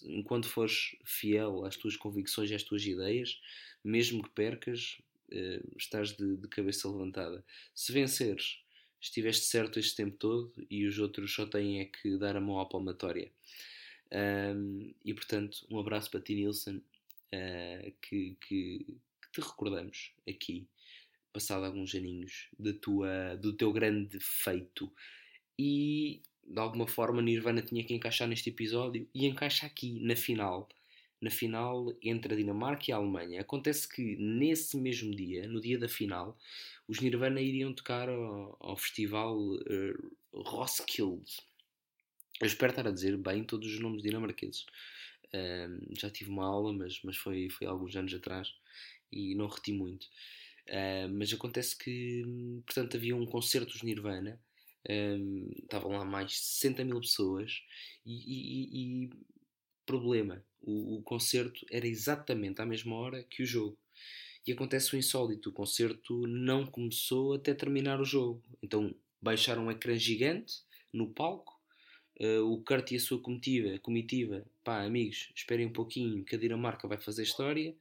enquanto 0.03 0.47
fores 0.47 0.95
fiel 1.05 1.65
às 1.65 1.75
tuas 1.75 1.95
convicções 1.95 2.49
e 2.49 2.55
às 2.55 2.63
tuas 2.63 2.85
ideias, 2.85 3.39
mesmo 3.83 4.23
que 4.23 4.29
percas, 4.29 4.97
eh, 5.31 5.61
estás 5.77 6.15
de, 6.15 6.37
de, 6.37 6.47
cabeça 6.47 6.89
levantada. 6.89 7.43
Se 7.73 7.91
venceres, 7.93 8.59
estiveste 8.99 9.45
certo 9.45 9.79
este 9.79 9.95
tempo 9.95 10.17
todo 10.17 10.53
e 10.69 10.85
os 10.85 10.99
outros 10.99 11.33
só 11.33 11.45
têm 11.45 11.79
é 11.79 11.85
que 11.85 12.17
dar 12.17 12.35
a 12.35 12.41
mão 12.41 12.59
à 12.59 12.65
palmatória. 12.65 13.31
Um, 14.11 14.93
e 15.05 15.13
portanto, 15.13 15.65
um 15.69 15.79
abraço 15.79 16.11
para 16.11 16.19
ti, 16.19 16.35
Nilson, 16.35 16.77
uh, 16.77 17.93
que, 18.01 18.35
que, 18.41 18.85
que 18.85 19.31
te 19.31 19.39
recordamos 19.39 20.11
aqui 20.27 20.67
passado 21.31 21.65
alguns 21.65 21.93
aninhos, 21.95 22.49
tua, 22.81 23.35
do 23.37 23.53
teu 23.53 23.71
grande 23.71 24.19
feito. 24.19 24.91
E 25.57 26.21
de 26.43 26.59
alguma 26.59 26.87
forma 26.87 27.21
Nirvana 27.21 27.61
tinha 27.61 27.83
que 27.83 27.93
encaixar 27.93 28.27
neste 28.27 28.49
episódio 28.49 29.07
e 29.13 29.25
encaixa 29.25 29.65
aqui 29.65 29.99
na 29.99 30.15
final. 30.15 30.67
Na 31.21 31.29
final 31.29 31.95
entre 32.01 32.33
a 32.33 32.37
Dinamarca 32.37 32.85
e 32.89 32.91
a 32.93 32.97
Alemanha. 32.97 33.41
Acontece 33.41 33.87
que 33.87 34.15
nesse 34.17 34.75
mesmo 34.77 35.15
dia, 35.15 35.47
no 35.47 35.61
dia 35.61 35.77
da 35.77 35.87
final, 35.87 36.37
os 36.87 36.99
Nirvana 36.99 37.39
iriam 37.39 37.73
tocar 37.73 38.09
ao, 38.09 38.57
ao 38.59 38.75
festival 38.75 39.37
uh, 39.37 40.17
Roskilde. 40.33 41.31
Eu 42.39 42.47
espero 42.47 42.71
estar 42.71 42.87
a 42.87 42.91
dizer 42.91 43.15
bem 43.17 43.43
todos 43.43 43.71
os 43.71 43.79
nomes 43.79 44.01
dinamarqueses. 44.01 44.65
Já 45.97 46.09
tive 46.09 46.29
uma 46.29 46.45
aula, 46.45 46.73
mas, 46.73 46.99
mas 47.03 47.15
foi, 47.15 47.49
foi 47.49 47.67
alguns 47.67 47.95
anos 47.95 48.13
atrás 48.13 48.53
e 49.11 49.35
não 49.35 49.47
reti 49.47 49.71
muito. 49.71 50.07
Uh, 50.67 51.09
mas 51.09 51.33
acontece 51.33 51.77
que, 51.77 52.23
portanto, 52.65 52.95
havia 52.97 53.15
um 53.15 53.25
concerto 53.25 53.73
dos 53.73 53.83
Nirvana, 53.83 54.39
um, 54.89 55.49
estavam 55.61 55.91
lá 55.91 56.05
mais 56.05 56.31
de 56.31 56.37
60 56.37 56.83
mil 56.83 56.99
pessoas, 57.01 57.61
e, 58.05 58.13
e, 58.13 59.05
e 59.05 59.09
problema, 59.85 60.43
o, 60.61 60.97
o, 60.97 61.01
concerto 61.03 61.65
era 61.71 61.87
exatamente 61.87 62.61
à 62.61 62.65
mesma 62.65 62.95
hora 62.95 63.23
que 63.23 63.43
o 63.43 63.45
jogo. 63.45 63.77
E 64.45 64.51
acontece 64.51 64.95
o 64.95 64.97
insólito: 64.97 65.49
o 65.49 65.53
concerto 65.53 66.25
não 66.27 66.65
começou 66.65 67.33
até 67.33 67.53
terminar 67.53 67.99
o 67.99 68.05
jogo. 68.05 68.41
Então 68.61 68.93
baixaram 69.21 69.65
um 69.65 69.71
ecrã 69.71 69.95
gigante 69.95 70.61
no 70.93 71.09
palco. 71.09 71.59
Uh, 72.19 72.43
o 72.51 72.61
Kurt 72.63 72.91
e 72.91 72.97
a 72.97 72.99
sua 72.99 73.19
comitiva, 73.19 73.79
comitiva, 73.79 74.45
pá, 74.63 74.83
amigos, 74.83 75.31
esperem 75.35 75.65
um 75.65 75.73
pouquinho 75.73 76.23
que 76.23 76.35
a 76.35 76.39
Dinamarca 76.39 76.87
vai 76.87 76.99
fazer 76.99 77.23
história. 77.23 77.75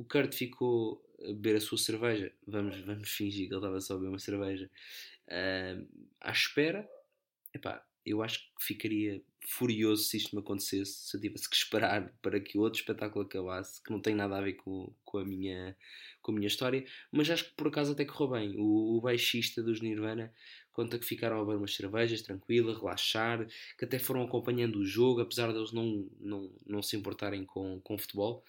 O 0.00 0.04
Kurt 0.04 0.32
ficou 0.34 1.04
a 1.22 1.26
beber 1.26 1.56
a 1.56 1.60
sua 1.60 1.76
cerveja, 1.76 2.32
vamos, 2.46 2.80
vamos 2.80 3.10
fingir 3.10 3.48
que 3.48 3.52
ele 3.52 3.60
estava 3.60 3.78
só 3.82 3.92
a 3.92 3.96
beber 3.98 4.08
uma 4.08 4.18
cerveja, 4.18 4.70
uh, 5.28 6.06
à 6.22 6.32
espera, 6.32 6.88
epá, 7.52 7.84
eu 8.06 8.22
acho 8.22 8.38
que 8.38 8.64
ficaria 8.64 9.22
furioso 9.46 10.04
se 10.04 10.16
isto 10.16 10.34
me 10.34 10.40
acontecesse, 10.40 11.08
se 11.10 11.14
eu 11.14 11.20
tivesse 11.20 11.50
que 11.50 11.56
esperar 11.56 12.10
para 12.22 12.40
que 12.40 12.58
outro 12.58 12.80
espetáculo 12.80 13.26
acabasse, 13.26 13.82
que 13.82 13.90
não 13.90 14.00
tem 14.00 14.14
nada 14.14 14.38
a 14.38 14.40
ver 14.40 14.54
com, 14.54 14.90
com, 15.04 15.18
a, 15.18 15.24
minha, 15.24 15.76
com 16.22 16.32
a 16.32 16.34
minha 16.34 16.48
história, 16.48 16.82
mas 17.12 17.28
acho 17.28 17.44
que 17.44 17.54
por 17.54 17.68
acaso 17.68 17.92
até 17.92 18.06
correu 18.06 18.30
bem. 18.30 18.56
O, 18.58 18.96
o 18.96 19.00
baixista 19.02 19.62
dos 19.62 19.82
Nirvana 19.82 20.32
conta 20.72 20.98
que 20.98 21.04
ficaram 21.04 21.38
a 21.38 21.44
beber 21.44 21.58
umas 21.58 21.74
cervejas, 21.74 22.22
tranquila, 22.22 22.74
relaxar, 22.74 23.46
que 23.76 23.84
até 23.84 23.98
foram 23.98 24.22
acompanhando 24.22 24.76
o 24.76 24.86
jogo, 24.86 25.20
apesar 25.20 25.52
deles 25.52 25.72
não, 25.72 26.08
não, 26.18 26.50
não 26.66 26.82
se 26.82 26.96
importarem 26.96 27.44
com, 27.44 27.80
com 27.82 27.98
futebol, 27.98 28.42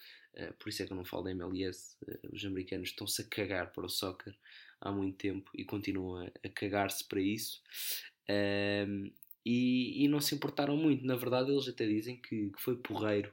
por 0.58 0.68
isso 0.68 0.82
é 0.82 0.86
que 0.86 0.92
eu 0.92 0.96
não 0.96 1.04
falo 1.04 1.24
da 1.24 1.30
MLS. 1.30 1.96
Eh, 2.06 2.20
os 2.32 2.44
americanos 2.44 2.90
estão-se 2.90 3.22
a 3.22 3.24
cagar 3.24 3.72
para 3.72 3.86
o 3.86 3.88
soccer 3.88 4.34
há 4.80 4.90
muito 4.90 5.16
tempo 5.16 5.50
e 5.54 5.64
continuam 5.64 6.26
a, 6.26 6.48
cagar-se 6.48 7.04
para 7.04 7.20
isso. 7.20 7.62
Uh, 8.28 9.12
e, 9.44 10.04
e, 10.04 10.08
não 10.08 10.20
se 10.20 10.34
importaram 10.34 10.76
muito. 10.76 11.04
Na 11.04 11.16
verdade, 11.16 11.50
eles 11.50 11.68
até 11.68 11.86
dizem 11.86 12.16
que, 12.16 12.50
que 12.50 12.62
foi 12.62 12.76
porreiro 12.76 13.32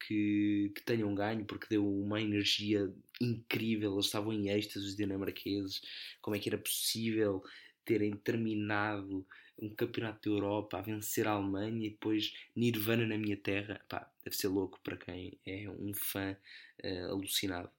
que, 0.00 0.72
que 0.74 0.82
tenham 0.82 1.14
ganho 1.14 1.44
porque 1.44 1.66
deu 1.68 1.86
uma 1.86 2.20
energia 2.20 2.92
incrível. 3.20 3.92
Eles 3.92 4.06
estavam 4.06 4.32
em 4.32 4.48
êxtase, 4.48 4.86
os 4.86 4.96
dinamarqueses. 4.96 5.82
Como 6.22 6.34
é 6.34 6.38
que 6.38 6.48
era 6.48 6.58
possível 6.58 7.42
terem 7.84 8.12
terminado 8.12 9.26
um 9.58 9.68
campeonato 9.68 10.28
da 10.28 10.36
Europa 10.36 10.78
a 10.78 10.82
vencer 10.82 11.26
a 11.26 11.32
Alemanha 11.32 11.86
e 11.86 11.90
depois 11.90 12.34
Nirvana 12.54 13.06
na 13.06 13.16
minha 13.16 13.36
terra? 13.36 13.80
Pá, 13.88 14.10
deve 14.24 14.36
ser 14.36 14.48
louco 14.48 14.80
para 14.82 14.96
quem 14.96 15.38
é 15.46 15.68
um 15.70 15.92
fã 15.94 16.36
uh, 16.82 17.10
alucinado. 17.10 17.70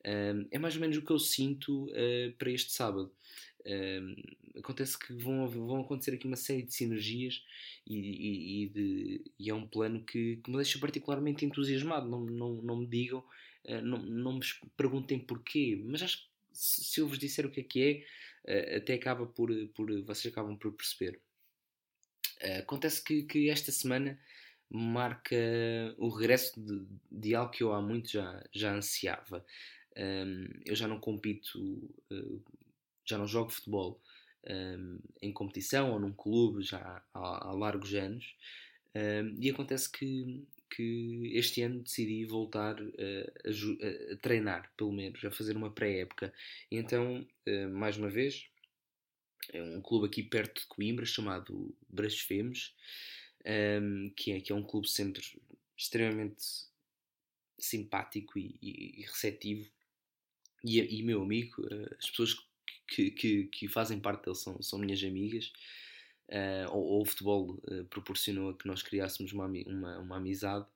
Uh, 0.00 0.46
é 0.50 0.58
mais 0.58 0.74
ou 0.74 0.80
menos 0.80 0.96
o 0.96 1.02
que 1.02 1.10
eu 1.10 1.18
sinto 1.18 1.86
uh, 1.86 2.32
para 2.38 2.50
este 2.50 2.72
sábado. 2.72 3.12
acontece 4.56 4.98
que 4.98 5.12
vão, 5.12 5.46
vão 5.46 5.80
acontecer 5.80 6.14
aqui 6.14 6.26
uma 6.26 6.36
série 6.36 6.62
de 6.62 6.72
sinergias 6.72 7.44
e, 7.86 7.96
e, 7.96 8.62
e, 8.62 8.68
de, 8.68 9.24
e 9.38 9.50
é 9.50 9.54
um 9.54 9.66
plano 9.66 10.02
que, 10.02 10.36
que, 10.36 10.50
me 10.50 10.56
deixa 10.56 10.78
particularmente 10.78 11.44
entusiasmado. 11.44 12.08
Não, 12.08 12.20
não, 12.20 12.54
não 12.62 12.76
me 12.78 12.86
digam, 12.86 13.22
não, 13.82 13.98
não 13.98 14.32
me 14.34 14.40
perguntem 14.76 15.18
porquê, 15.18 15.78
mas 15.84 16.02
acho 16.02 16.22
que 16.22 16.28
se 16.58 17.00
eu 17.00 17.06
vos 17.06 17.18
disser 17.18 17.46
o 17.46 17.50
que 17.50 17.60
é 17.60 17.62
que 17.62 17.82
é, 17.82 18.04
até 18.76 18.94
acaba 18.94 19.26
por, 19.26 19.50
por 19.74 19.88
vocês 20.02 20.32
acabam 20.32 20.56
por 20.56 20.72
perceber. 20.72 21.20
acontece 22.58 23.02
que, 23.04 23.22
que 23.24 23.50
esta 23.50 23.70
semana 23.70 24.18
marca 24.70 25.36
o 25.96 26.08
regresso 26.08 26.60
de, 26.60 26.86
de, 27.10 27.34
algo 27.34 27.50
que 27.50 27.62
eu 27.62 27.72
há 27.72 27.80
muito 27.80 28.10
já, 28.10 28.44
já 28.52 28.74
ansiava. 28.74 29.44
Um, 29.96 30.48
eu 30.64 30.76
já 30.76 30.86
não 30.86 31.00
compito, 31.00 31.58
uh, 32.12 32.42
já 33.04 33.18
não 33.18 33.26
jogo 33.26 33.50
futebol 33.50 34.00
um, 34.48 35.00
em 35.20 35.32
competição 35.32 35.92
ou 35.92 35.98
num 35.98 36.12
clube 36.12 36.62
já 36.62 37.02
há, 37.12 37.48
há 37.48 37.52
largos 37.52 37.94
anos. 37.94 38.36
Um, 38.94 39.36
e 39.40 39.50
acontece 39.50 39.90
que, 39.90 40.46
que 40.70 41.32
este 41.34 41.62
ano 41.62 41.80
decidi 41.80 42.24
voltar 42.24 42.80
uh, 42.80 42.92
a, 43.44 44.12
a, 44.12 44.16
treinar, 44.16 44.72
pelo 44.76 44.92
menos, 44.92 45.24
a 45.24 45.30
fazer 45.30 45.56
uma 45.56 45.70
pré-época. 45.70 46.32
Então, 46.70 47.26
uh, 47.46 47.68
mais 47.70 47.96
uma 47.96 48.08
vez, 48.08 48.48
é 49.52 49.62
um 49.62 49.80
clube 49.80 50.06
aqui 50.06 50.22
perto 50.22 50.60
de 50.60 50.66
Coimbra 50.66 51.06
chamado 51.06 51.74
Brasfemes 51.88 52.74
um, 53.48 54.10
que, 54.10 54.32
é, 54.32 54.40
que 54.40 54.52
é 54.52 54.54
um 54.54 54.62
clube 54.62 54.88
sempre 54.88 55.22
extremamente 55.76 56.42
simpático 57.58 58.38
e, 58.38 58.58
e, 58.60 59.00
e 59.00 59.02
receptivo. 59.02 59.68
E, 60.64 60.80
e, 60.80 61.02
meu 61.02 61.22
amigo, 61.22 61.62
uh, 61.62 61.96
as 61.98 62.10
pessoas 62.10 62.36
que, 62.86 63.10
que, 63.10 63.44
que, 63.46 63.68
fazem 63.68 64.00
parte 64.00 64.24
dele 64.24 64.36
são, 64.36 64.60
são 64.62 64.78
minhas 64.78 65.02
amigas. 65.02 65.52
Uh, 66.28 66.70
ou, 66.70 66.84
ou, 66.84 67.02
o 67.02 67.04
futebol 67.06 67.58
uh, 67.70 67.84
proporcionou 67.84 68.52
que 68.52 68.66
nós 68.66 68.82
criássemos 68.82 69.32
uma, 69.32 69.46
uma, 69.46 69.98
uma 69.98 70.16
amizade. 70.16 70.66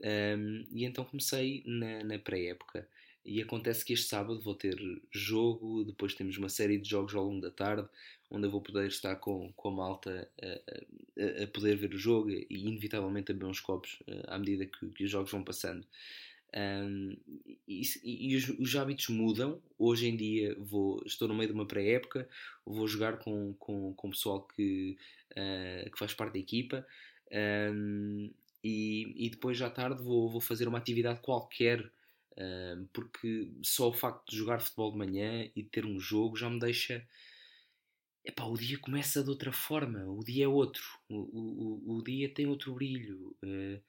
Um, 0.00 0.64
e 0.72 0.84
então 0.84 1.04
comecei 1.04 1.62
na, 1.66 2.02
na 2.02 2.18
pré-época. 2.18 2.88
E 3.24 3.42
acontece 3.42 3.84
que 3.84 3.92
este 3.92 4.06
sábado 4.06 4.40
vou 4.40 4.54
ter 4.54 4.76
jogo, 5.10 5.84
depois 5.84 6.14
temos 6.14 6.38
uma 6.38 6.48
série 6.48 6.78
de 6.78 6.88
jogos 6.88 7.14
ao 7.14 7.24
longo 7.24 7.40
da 7.40 7.50
tarde, 7.50 7.88
onde 8.30 8.46
eu 8.46 8.50
vou 8.50 8.60
poder 8.60 8.86
estar 8.86 9.16
com, 9.16 9.52
com 9.52 9.68
a 9.68 9.72
malta 9.72 10.30
a, 10.40 10.46
a, 11.20 11.44
a 11.44 11.46
poder 11.48 11.76
ver 11.76 11.92
o 11.92 11.98
jogo 11.98 12.30
e, 12.30 12.46
inevitavelmente, 12.48 13.32
beber 13.32 13.46
uns 13.46 13.60
copos 13.60 13.98
à 14.28 14.38
medida 14.38 14.64
que, 14.66 14.88
que 14.90 15.04
os 15.04 15.10
jogos 15.10 15.32
vão 15.32 15.42
passando. 15.42 15.84
Um, 16.56 17.14
e, 17.68 17.82
e 18.02 18.36
os, 18.36 18.48
os, 18.48 18.76
hábitos 18.76 19.08
mudam. 19.08 19.60
Hoje 19.78 20.08
em 20.08 20.16
dia 20.16 20.56
vou, 20.58 21.02
estou 21.04 21.28
no 21.28 21.34
meio 21.34 21.48
de 21.48 21.54
uma 21.54 21.66
pré-época, 21.66 22.26
vou 22.64 22.88
jogar 22.88 23.18
com, 23.18 23.52
com, 23.58 23.92
com 23.92 24.10
pessoal 24.10 24.46
que, 24.48 24.96
uh, 25.32 25.90
que 25.90 25.98
faz 25.98 26.14
parte 26.14 26.32
da 26.32 26.38
equipa 26.38 26.86
um, 27.74 28.30
e, 28.64 29.26
e, 29.26 29.30
depois 29.30 29.60
à 29.60 29.68
tarde 29.68 30.02
vou, 30.02 30.30
vou 30.30 30.40
fazer 30.40 30.66
uma 30.66 30.78
atividade 30.78 31.20
qualquer. 31.20 31.90
porque 32.92 33.50
só 33.62 33.88
o 33.88 33.92
facto 33.92 34.30
de 34.30 34.36
jogar 34.36 34.60
futebol 34.60 34.92
de 34.92 34.98
manhã 34.98 35.50
e 35.54 35.62
de 35.62 35.68
ter 35.68 35.84
um 35.84 36.00
jogo 36.00 36.36
já 36.36 36.48
me 36.48 36.58
deixa 36.58 37.06
epá, 38.24 38.44
o 38.44 38.56
dia 38.56 38.78
começa 38.78 39.22
de 39.22 39.30
outra 39.30 39.52
forma, 39.52 40.04
o 40.06 40.22
dia 40.24 40.46
é 40.46 40.48
outro, 40.48 40.82
o, 41.08 41.16
o, 41.16 41.98
o 41.98 42.02
dia 42.02 42.28
tem 42.28 42.46
outro 42.46 42.74
brilho. 42.74 43.36
Uh, 43.44 43.80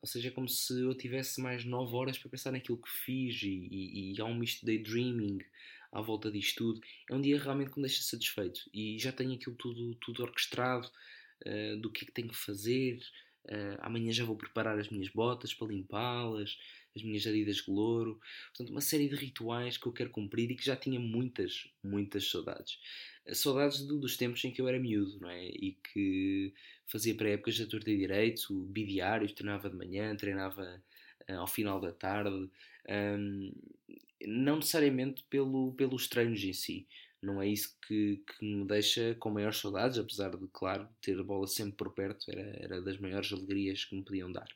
ou 0.00 0.06
seja, 0.06 0.28
é 0.28 0.30
como 0.30 0.48
se 0.48 0.80
eu 0.80 0.94
tivesse 0.94 1.40
mais 1.40 1.64
9 1.64 1.94
horas 1.94 2.18
para 2.18 2.30
pensar 2.30 2.50
naquilo 2.50 2.78
que 2.78 2.88
fiz 2.88 3.42
e, 3.42 3.68
e, 3.70 4.14
e 4.14 4.20
há 4.20 4.24
um 4.24 4.34
misto 4.34 4.60
de 4.60 4.66
daydreaming 4.66 5.38
à 5.92 6.00
volta 6.00 6.30
disto 6.30 6.56
tudo. 6.56 6.80
É 7.08 7.14
um 7.14 7.20
dia 7.20 7.38
realmente 7.38 7.70
que 7.70 7.78
me 7.78 7.86
deixa 7.86 8.02
satisfeito 8.02 8.60
e 8.72 8.98
já 8.98 9.12
tenho 9.12 9.34
aquilo 9.34 9.56
tudo, 9.56 9.94
tudo 9.96 10.22
orquestrado 10.22 10.88
uh, 11.46 11.76
do 11.78 11.90
que 11.90 12.04
é 12.04 12.06
que 12.06 12.12
tenho 12.12 12.28
que 12.28 12.36
fazer. 12.36 12.98
Uh, 13.44 13.76
amanhã 13.80 14.12
já 14.12 14.24
vou 14.24 14.36
preparar 14.36 14.78
as 14.78 14.88
minhas 14.88 15.08
botas 15.08 15.52
para 15.52 15.68
limpá-las, 15.68 16.58
as 16.96 17.02
minhas 17.02 17.26
adidas 17.26 17.56
de 17.56 17.70
louro. 17.70 18.20
Portanto, 18.48 18.70
uma 18.70 18.80
série 18.80 19.08
de 19.08 19.16
rituais 19.16 19.76
que 19.76 19.86
eu 19.86 19.92
quero 19.92 20.10
cumprir 20.10 20.50
e 20.50 20.56
que 20.56 20.64
já 20.64 20.76
tinha 20.76 21.00
muitas, 21.00 21.68
muitas 21.82 22.30
saudades. 22.30 22.78
Saudades 23.32 23.82
do, 23.82 23.98
dos 23.98 24.16
tempos 24.16 24.44
em 24.44 24.50
que 24.50 24.60
eu 24.60 24.68
era 24.68 24.78
miúdo, 24.78 25.18
não 25.20 25.30
é? 25.30 25.46
E 25.46 25.76
que 25.92 26.52
fazia 26.86 27.14
pré-épocas 27.14 27.54
de 27.54 27.66
torta 27.66 27.90
e 27.90 27.96
direito, 27.96 28.54
bidiários, 28.64 29.32
treinava 29.32 29.70
de 29.70 29.76
manhã, 29.76 30.16
treinava 30.16 30.82
uh, 31.28 31.34
ao 31.34 31.46
final 31.46 31.80
da 31.80 31.92
tarde, 31.92 32.50
um, 32.88 33.52
não 34.26 34.56
necessariamente 34.56 35.24
pelo, 35.30 35.72
pelos 35.72 36.08
treinos 36.08 36.42
em 36.42 36.52
si, 36.52 36.86
não 37.22 37.40
é 37.40 37.48
isso 37.48 37.76
que, 37.86 38.22
que 38.26 38.44
me 38.44 38.64
deixa 38.64 39.14
com 39.16 39.30
maiores 39.30 39.58
saudades, 39.58 39.98
apesar 39.98 40.30
de, 40.36 40.46
claro, 40.52 40.88
ter 41.02 41.18
a 41.18 41.22
bola 41.22 41.46
sempre 41.46 41.76
por 41.76 41.92
perto 41.92 42.30
era, 42.30 42.56
era 42.58 42.82
das 42.82 42.98
maiores 42.98 43.30
alegrias 43.32 43.84
que 43.84 43.94
me 43.94 44.02
podiam 44.02 44.32
dar. 44.32 44.48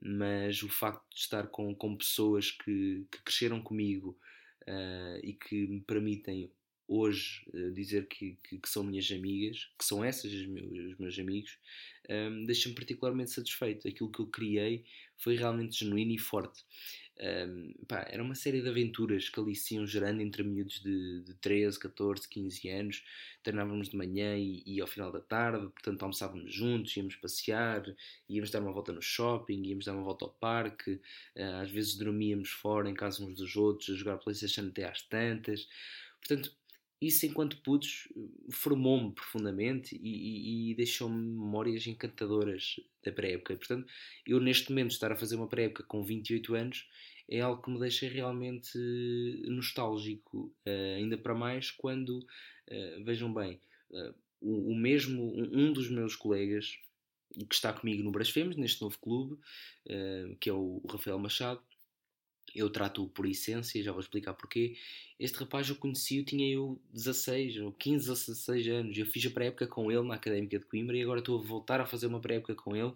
Mas 0.00 0.62
o 0.62 0.68
facto 0.68 1.04
de 1.10 1.20
estar 1.20 1.48
com, 1.48 1.74
com 1.74 1.96
pessoas 1.96 2.50
que, 2.50 3.04
que 3.10 3.22
cresceram 3.22 3.60
comigo 3.60 4.16
uh, 4.62 5.20
e 5.22 5.34
que 5.34 5.66
me 5.66 5.80
permitem 5.80 6.50
hoje 6.88 7.44
uh, 7.52 7.70
dizer 7.72 8.08
que, 8.08 8.38
que, 8.42 8.58
que, 8.58 8.68
são 8.68 8.82
minhas 8.82 9.10
amigas, 9.12 9.70
que 9.78 9.84
são 9.84 10.02
essas 10.02 10.32
os 10.32 10.46
meus, 10.46 10.92
os 10.92 10.98
meus 10.98 11.18
amigos, 11.18 11.58
um, 12.08 12.14
ehm, 12.14 12.46
deixa-me 12.46 12.74
particularmente 12.74 13.30
satisfeito. 13.30 13.86
Aquilo 13.86 14.10
que 14.10 14.20
eu 14.20 14.26
criei 14.26 14.84
foi 15.18 15.36
realmente 15.36 15.78
genuíno 15.78 16.12
e 16.12 16.18
forte. 16.18 16.64
Um, 17.20 17.24
ehm, 17.24 17.74
pá, 17.86 18.06
era 18.08 18.22
uma 18.22 18.34
série 18.34 18.62
de 18.62 18.68
aventuras 18.68 19.28
que 19.28 19.38
ali 19.38 19.54
se 19.54 19.74
iam 19.74 19.86
gerando 19.86 20.22
entre 20.22 20.42
miúdos 20.42 20.80
de, 20.80 21.20
de 21.22 21.34
13, 21.34 21.78
14, 21.78 22.26
15 22.28 22.68
anos. 22.70 23.04
Treinávamos 23.42 23.90
de 23.90 23.96
manhã 23.96 24.38
e, 24.38 24.62
e, 24.64 24.80
ao 24.80 24.86
final 24.86 25.12
da 25.12 25.20
tarde, 25.20 25.68
portanto 25.68 26.02
almoçávamos 26.02 26.52
juntos, 26.54 26.96
íamos 26.96 27.16
passear, 27.16 27.84
íamos 28.28 28.50
dar 28.50 28.62
uma 28.62 28.72
volta 28.72 28.92
no 28.92 29.02
shopping, 29.02 29.62
íamos 29.64 29.84
dar 29.84 29.92
uma 29.94 30.04
volta 30.04 30.24
ao 30.24 30.30
parque, 30.30 30.92
uh, 31.36 31.62
às 31.62 31.70
vezes 31.70 31.96
dormíamos 31.96 32.50
fora 32.50 32.88
em 32.88 32.94
casa 32.94 33.22
uns 33.22 33.34
dos 33.34 33.56
outros, 33.56 33.90
a 33.90 33.94
jogar 33.94 34.18
Playstation 34.18 34.68
até 34.68 34.84
às 34.84 35.02
tantas. 35.02 35.68
Portanto, 36.20 36.52
isso 37.00 37.26
enquanto 37.26 37.60
putos 37.62 38.08
formou-me 38.50 39.12
profundamente 39.12 39.96
e, 39.96 40.08
e, 40.08 40.70
e 40.70 40.74
deixou-me 40.74 41.16
memórias 41.16 41.86
encantadoras 41.86 42.80
da 43.04 43.12
pré-época. 43.12 43.56
Portanto, 43.56 43.86
eu 44.26 44.40
neste 44.40 44.70
momento 44.70 44.90
estar 44.90 45.12
a 45.12 45.16
fazer 45.16 45.36
uma 45.36 45.46
pré-época 45.46 45.84
com 45.84 46.02
28 46.02 46.54
anos 46.54 46.88
é 47.30 47.40
algo 47.40 47.62
que 47.62 47.70
me 47.70 47.78
deixa 47.78 48.08
realmente 48.08 48.78
nostálgico, 49.44 50.52
uh, 50.66 50.96
ainda 50.96 51.16
para 51.18 51.34
mais 51.34 51.70
quando, 51.70 52.26
vejam 53.04 53.32
bem, 53.32 53.60
o, 54.40 54.72
o, 54.72 54.74
mesmo, 54.74 55.34
um 55.36 55.72
dos 55.72 55.90
meus 55.90 56.16
colegas 56.16 56.78
que 57.48 57.54
está 57.54 57.72
comigo 57.72 58.02
no 58.02 58.10
Brasfemes, 58.10 58.56
neste 58.56 58.80
novo 58.80 58.98
clube, 58.98 59.38
que 60.40 60.48
é 60.48 60.52
o 60.52 60.82
Rafael 60.90 61.18
Machado, 61.18 61.62
eu 62.54 62.70
trato-o 62.70 63.08
por 63.08 63.26
essência, 63.26 63.82
já 63.82 63.92
vou 63.92 64.00
explicar 64.00 64.34
porquê. 64.34 64.76
Este 65.18 65.38
rapaz 65.38 65.68
eu 65.68 65.76
conheci, 65.76 66.18
eu 66.18 66.24
tinha 66.24 66.48
eu 66.48 66.80
16 66.92 67.58
ou 67.58 67.72
15 67.72 68.08
ou 68.08 68.16
16 68.16 68.68
anos. 68.68 68.98
Eu 68.98 69.06
fiz 69.06 69.26
a 69.26 69.30
pré-época 69.30 69.66
com 69.66 69.90
ele 69.90 70.06
na 70.06 70.14
Académica 70.14 70.58
de 70.58 70.64
Coimbra 70.64 70.96
e 70.96 71.02
agora 71.02 71.20
estou 71.20 71.38
a 71.38 71.42
voltar 71.42 71.80
a 71.80 71.86
fazer 71.86 72.06
uma 72.06 72.20
pré-época 72.20 72.54
com 72.54 72.76
ele. 72.76 72.92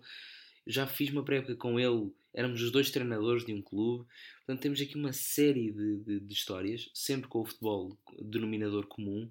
Já 0.66 0.86
fiz 0.86 1.10
uma 1.10 1.24
pré-época 1.24 1.56
com 1.56 1.78
ele, 1.80 2.12
éramos 2.32 2.62
os 2.62 2.70
dois 2.70 2.90
treinadores 2.90 3.44
de 3.44 3.52
um 3.52 3.60
clube. 3.60 4.06
Portanto, 4.38 4.62
temos 4.62 4.80
aqui 4.80 4.96
uma 4.96 5.12
série 5.12 5.72
de, 5.72 5.96
de, 5.98 6.20
de 6.20 6.32
histórias, 6.32 6.90
sempre 6.94 7.28
com 7.28 7.40
o 7.40 7.44
futebol 7.44 7.96
denominador 8.20 8.86
comum. 8.86 9.28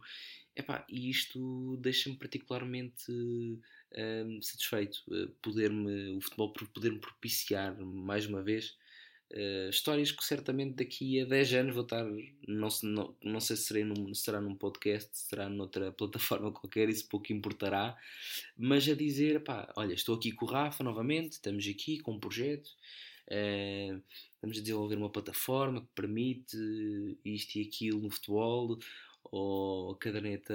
Epá, 0.55 0.85
e 0.89 1.09
isto 1.09 1.77
deixa-me 1.77 2.17
particularmente 2.17 3.09
hum, 3.09 4.41
satisfeito. 4.41 5.01
Uh, 5.07 5.29
poder-me, 5.41 6.17
o 6.17 6.21
futebol 6.21 6.51
poder-me 6.51 6.99
propiciar 6.99 7.79
mais 7.79 8.25
uma 8.25 8.41
vez 8.41 8.75
Uh, 9.33 9.69
histórias 9.69 10.11
que 10.11 10.25
certamente 10.25 10.75
daqui 10.75 11.21
a 11.21 11.25
10 11.25 11.53
anos 11.53 11.73
vou 11.73 11.83
estar, 11.83 12.03
não, 12.45 12.67
não, 12.83 13.15
não 13.23 13.39
sei 13.39 13.55
se 13.55 13.63
serei 13.63 13.85
num, 13.85 14.13
será 14.13 14.41
num 14.41 14.53
podcast, 14.53 15.09
será 15.13 15.47
noutra 15.47 15.89
plataforma 15.93 16.51
qualquer, 16.51 16.89
isso 16.89 17.07
pouco 17.07 17.31
importará, 17.31 17.97
mas 18.57 18.89
a 18.89 18.93
dizer, 18.93 19.41
pá, 19.41 19.71
olha, 19.77 19.93
estou 19.93 20.15
aqui 20.15 20.33
com 20.33 20.45
o 20.45 20.49
Rafa 20.49 20.83
novamente, 20.83 21.33
estamos 21.33 21.65
aqui 21.65 21.99
com 21.99 22.11
um 22.11 22.19
projeto, 22.19 22.67
uh, 23.29 24.03
estamos 24.33 24.57
a 24.57 24.61
desenvolver 24.61 24.97
uma 24.97 25.09
plataforma 25.09 25.79
que 25.79 25.87
permite 25.95 26.57
isto 27.23 27.55
e 27.55 27.61
aquilo 27.61 28.01
no 28.01 28.09
futebol, 28.09 28.79
ou 29.31 29.93
a 29.93 29.97
caderneta 29.97 30.53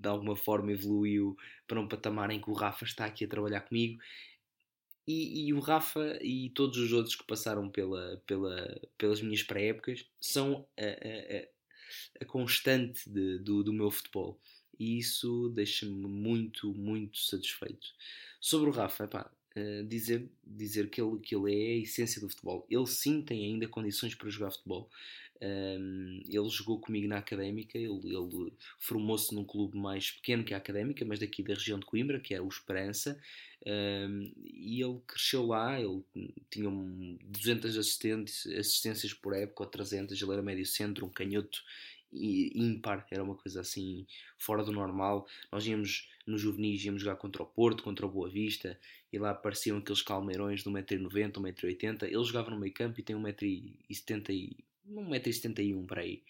de 0.00 0.08
alguma 0.08 0.36
forma 0.36 0.70
evoluiu 0.70 1.36
para 1.66 1.80
um 1.80 1.88
patamar 1.88 2.30
em 2.30 2.40
que 2.40 2.50
o 2.50 2.54
Rafa 2.54 2.84
está 2.84 3.06
aqui 3.06 3.24
a 3.24 3.28
trabalhar 3.28 3.62
comigo 3.62 4.00
e, 5.06 5.48
e, 5.48 5.52
o 5.52 5.60
Rafa 5.60 6.18
e 6.22 6.50
todos 6.50 6.78
os 6.78 6.92
outros 6.92 7.16
que 7.16 7.24
passaram 7.24 7.68
pela, 7.68 8.22
pela, 8.26 8.80
pelas 8.96 9.20
minhas 9.20 9.42
pré-épocas 9.42 10.06
são 10.20 10.66
a, 10.78 10.82
a, 10.84 12.22
a 12.22 12.24
constante 12.24 13.08
de, 13.08 13.38
do, 13.38 13.64
do 13.64 13.72
meu 13.72 13.90
futebol. 13.90 14.38
E 14.78 14.98
isso 14.98 15.50
deixa-me 15.50 16.06
muito, 16.06 16.72
muito 16.74 17.18
satisfeito. 17.18 17.88
Sobre 18.40 18.70
o 18.70 18.72
Rafa, 18.72 19.04
uh, 19.56 19.84
dizer, 19.86 20.28
dizer 20.44 20.88
que, 20.88 21.00
ele, 21.00 21.18
que 21.18 21.34
ele 21.34 21.52
é 21.52 21.72
a 21.74 21.82
essência 21.82 22.20
do 22.20 22.28
futebol. 22.28 22.66
Ele 22.70 22.86
sim 22.86 23.22
tem 23.22 23.44
ainda 23.44 23.68
condições 23.68 24.14
para 24.14 24.30
jogar 24.30 24.50
futebol. 24.50 24.90
Um, 25.42 26.20
ele 26.28 26.48
jogou 26.48 26.78
comigo 26.78 27.08
na 27.08 27.18
Académica, 27.18 27.76
ele, 27.76 27.88
ele 27.88 28.52
formou-se 28.78 29.34
num 29.34 29.44
clube 29.44 29.76
mais 29.76 30.12
pequeno 30.12 30.44
que 30.44 30.54
a 30.54 30.56
Académica, 30.56 31.04
mas 31.04 31.18
daqui 31.18 31.42
da 31.42 31.54
região 31.54 31.80
de 31.80 31.84
Coimbra, 31.84 32.20
que 32.20 32.32
é 32.32 32.40
o 32.40 32.46
Esperança, 32.46 33.20
um, 33.66 34.32
e 34.44 34.80
ele 34.80 35.00
cresceu 35.04 35.44
lá, 35.44 35.80
ele 35.80 36.04
tinha 36.48 36.70
200 36.70 37.76
assistentes, 37.76 38.46
assistências 38.46 39.12
por 39.12 39.34
época, 39.34 39.64
ou 39.64 39.68
300, 39.68 40.22
ele 40.22 40.32
era 40.32 40.42
médio 40.42 40.64
centro, 40.64 41.06
um 41.06 41.10
canhoto 41.10 41.60
ímpar, 42.12 43.04
era 43.10 43.24
uma 43.24 43.34
coisa 43.34 43.62
assim 43.62 44.06
fora 44.38 44.62
do 44.62 44.70
normal. 44.70 45.26
Nós 45.50 45.66
íamos 45.66 46.08
no 46.26 46.38
juvenis, 46.38 46.84
íamos 46.84 47.02
jogar 47.02 47.16
contra 47.16 47.42
o 47.42 47.46
Porto, 47.46 47.82
contra 47.82 48.06
o 48.06 48.10
Boa 48.10 48.28
Vista, 48.28 48.78
e 49.12 49.18
lá 49.18 49.30
apareciam 49.30 49.78
aqueles 49.78 50.02
calmeirões 50.02 50.62
de 50.62 50.68
1,90m, 50.70 51.32
1,80m. 51.32 52.02
Ele 52.04 52.24
jogava 52.24 52.50
no 52.50 52.60
meio 52.60 52.72
campo 52.72 53.00
e 53.00 53.02
tem 53.02 53.16
1,70m 53.16 54.54
1,71m 54.88 55.86
para 55.86 56.02
aí. 56.02 56.22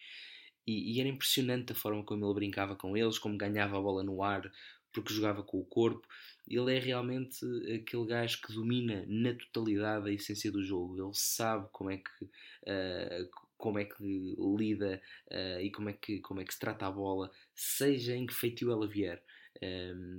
E, 0.66 0.94
e, 0.94 1.00
era 1.00 1.08
impressionante 1.08 1.72
a 1.72 1.74
forma 1.74 2.04
como 2.04 2.24
ele 2.24 2.34
brincava 2.34 2.76
com 2.76 2.96
eles, 2.96 3.18
como 3.18 3.36
ganhava 3.36 3.76
a 3.76 3.80
bola 3.80 4.02
no 4.02 4.22
ar, 4.22 4.50
porque 4.92 5.12
jogava 5.12 5.42
com 5.42 5.58
o 5.58 5.64
corpo. 5.64 6.06
Ele 6.46 6.74
é 6.74 6.78
realmente 6.78 7.44
aquele 7.74 8.06
gajo 8.06 8.40
que 8.42 8.52
domina 8.52 9.04
na 9.08 9.34
totalidade 9.34 10.08
a 10.08 10.12
essência 10.12 10.50
do 10.52 10.62
jogo. 10.62 10.96
Ele 11.02 11.14
sabe 11.14 11.68
como 11.72 11.90
é 11.90 11.98
que, 11.98 12.24
uh, 12.24 13.30
como 13.56 13.78
é 13.78 13.84
que 13.84 14.36
lida 14.58 15.00
uh, 15.30 15.60
e 15.60 15.70
como 15.70 15.88
é 15.88 15.92
que, 15.92 16.20
como 16.20 16.40
é 16.40 16.44
que 16.44 16.52
se 16.52 16.60
trata 16.60 16.86
a 16.86 16.90
bola, 16.90 17.30
seja 17.54 18.14
em 18.14 18.26
que 18.26 18.34
feitio 18.34 18.70
ela 18.70 18.86
vier. 18.86 19.22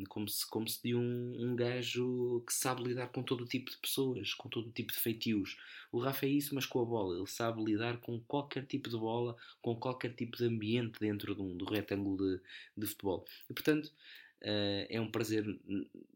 Como, 0.07 0.27
se, 0.29 0.49
como 0.49 0.67
se 0.67 0.81
de 0.81 0.95
um, 0.95 1.35
um 1.37 1.55
gajo 1.55 2.41
que 2.47 2.53
sabe 2.53 2.83
lidar 2.83 3.07
com 3.09 3.21
todo 3.21 3.41
o 3.43 3.47
tipo 3.47 3.69
de 3.69 3.77
pessoas, 3.77 4.33
com 4.33 4.47
todo 4.47 4.67
o 4.67 4.71
tipo 4.71 4.93
de 4.93 4.99
feitios. 4.99 5.57
O 5.91 5.99
Rafa 5.99 6.25
é 6.25 6.29
isso, 6.29 6.55
mas 6.55 6.65
com 6.65 6.81
a 6.81 6.85
bola. 6.85 7.17
Ele 7.17 7.27
sabe 7.27 7.61
lidar 7.63 7.97
com 7.97 8.19
qualquer 8.21 8.65
tipo 8.65 8.89
de 8.89 8.97
bola, 8.97 9.35
com 9.61 9.75
qualquer 9.75 10.13
tipo 10.13 10.37
de 10.37 10.45
ambiente 10.45 10.99
dentro 10.99 11.35
de 11.35 11.41
um, 11.41 11.57
do 11.57 11.65
retângulo 11.65 12.17
de, 12.17 12.41
de 12.77 12.87
futebol. 12.87 13.25
E 13.49 13.53
portanto, 13.53 13.87
uh, 13.87 14.85
é 14.89 15.01
um 15.01 15.11
prazer 15.11 15.45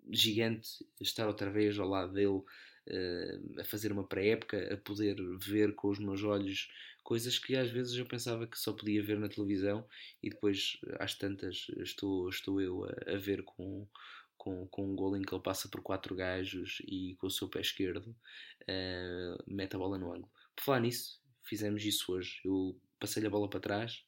gigante 0.09 0.85
estar 1.01 1.27
outra 1.27 1.51
vez 1.51 1.77
ao 1.77 1.87
lado 1.87 2.13
dele. 2.13 2.41
uh, 2.87 3.59
a 3.59 3.63
fazer 3.65 3.91
uma 3.91 4.03
pré-época, 4.03 4.73
a 4.73 4.77
poder 4.77 5.15
ver 5.37 5.75
com 5.75 5.89
os 5.89 5.99
meus 5.99 6.23
olhos 6.23 6.69
coisas 7.07 7.39
que 7.39 7.55
às 7.55 7.71
vezes 7.71 7.95
eu 7.95 8.05
pensava 8.05 8.45
que 8.45 8.59
só 8.59 8.73
podia 8.73 9.01
ver 9.01 9.17
na 9.17 9.29
televisão 9.29 9.87
e 10.21 10.29
depois 10.29 10.77
às 10.99 11.15
tantas 11.15 11.65
estou, 11.77 12.27
estou 12.27 12.59
eu 12.59 12.83
a, 12.83 13.13
a 13.13 13.17
ver 13.17 13.45
com, 13.45 13.87
com, 14.35 14.67
com 14.67 14.91
um 14.91 14.93
gol 14.93 15.15
em 15.15 15.21
que 15.21 15.33
ele 15.33 15.41
passa 15.41 15.69
por 15.69 15.81
quatro 15.81 16.13
gajos 16.13 16.81
e 16.85 17.15
com 17.15 17.27
o 17.27 17.31
seu 17.31 17.47
pé 17.47 17.61
esquerdo 17.61 18.07
uh, 18.07 19.43
mete 19.47 19.73
a 19.73 19.79
bola 19.79 19.97
no 19.97 20.11
ângulo. 20.11 20.29
Por 20.53 20.65
falar 20.65 20.81
nisso, 20.81 21.21
fizemos 21.45 21.85
isso 21.85 22.11
hoje. 22.11 22.41
Eu 22.43 22.77
passei-lhe 22.99 23.27
a 23.27 23.31
bola 23.31 23.49
para 23.49 23.61
trás 23.61 24.03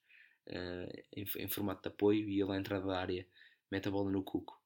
uh, 0.50 1.04
em, 1.16 1.26
em, 1.38 1.48
formato 1.48 1.82
de 1.82 1.88
apoio 1.88 2.28
e 2.28 2.42
ele 2.42 2.52
à 2.52 2.58
entrada 2.58 2.86
da 2.86 3.00
área 3.00 3.26
mete 3.72 3.88
a 3.88 3.92
bola 3.92 4.12
no 4.12 4.24
cuco. 4.24 4.62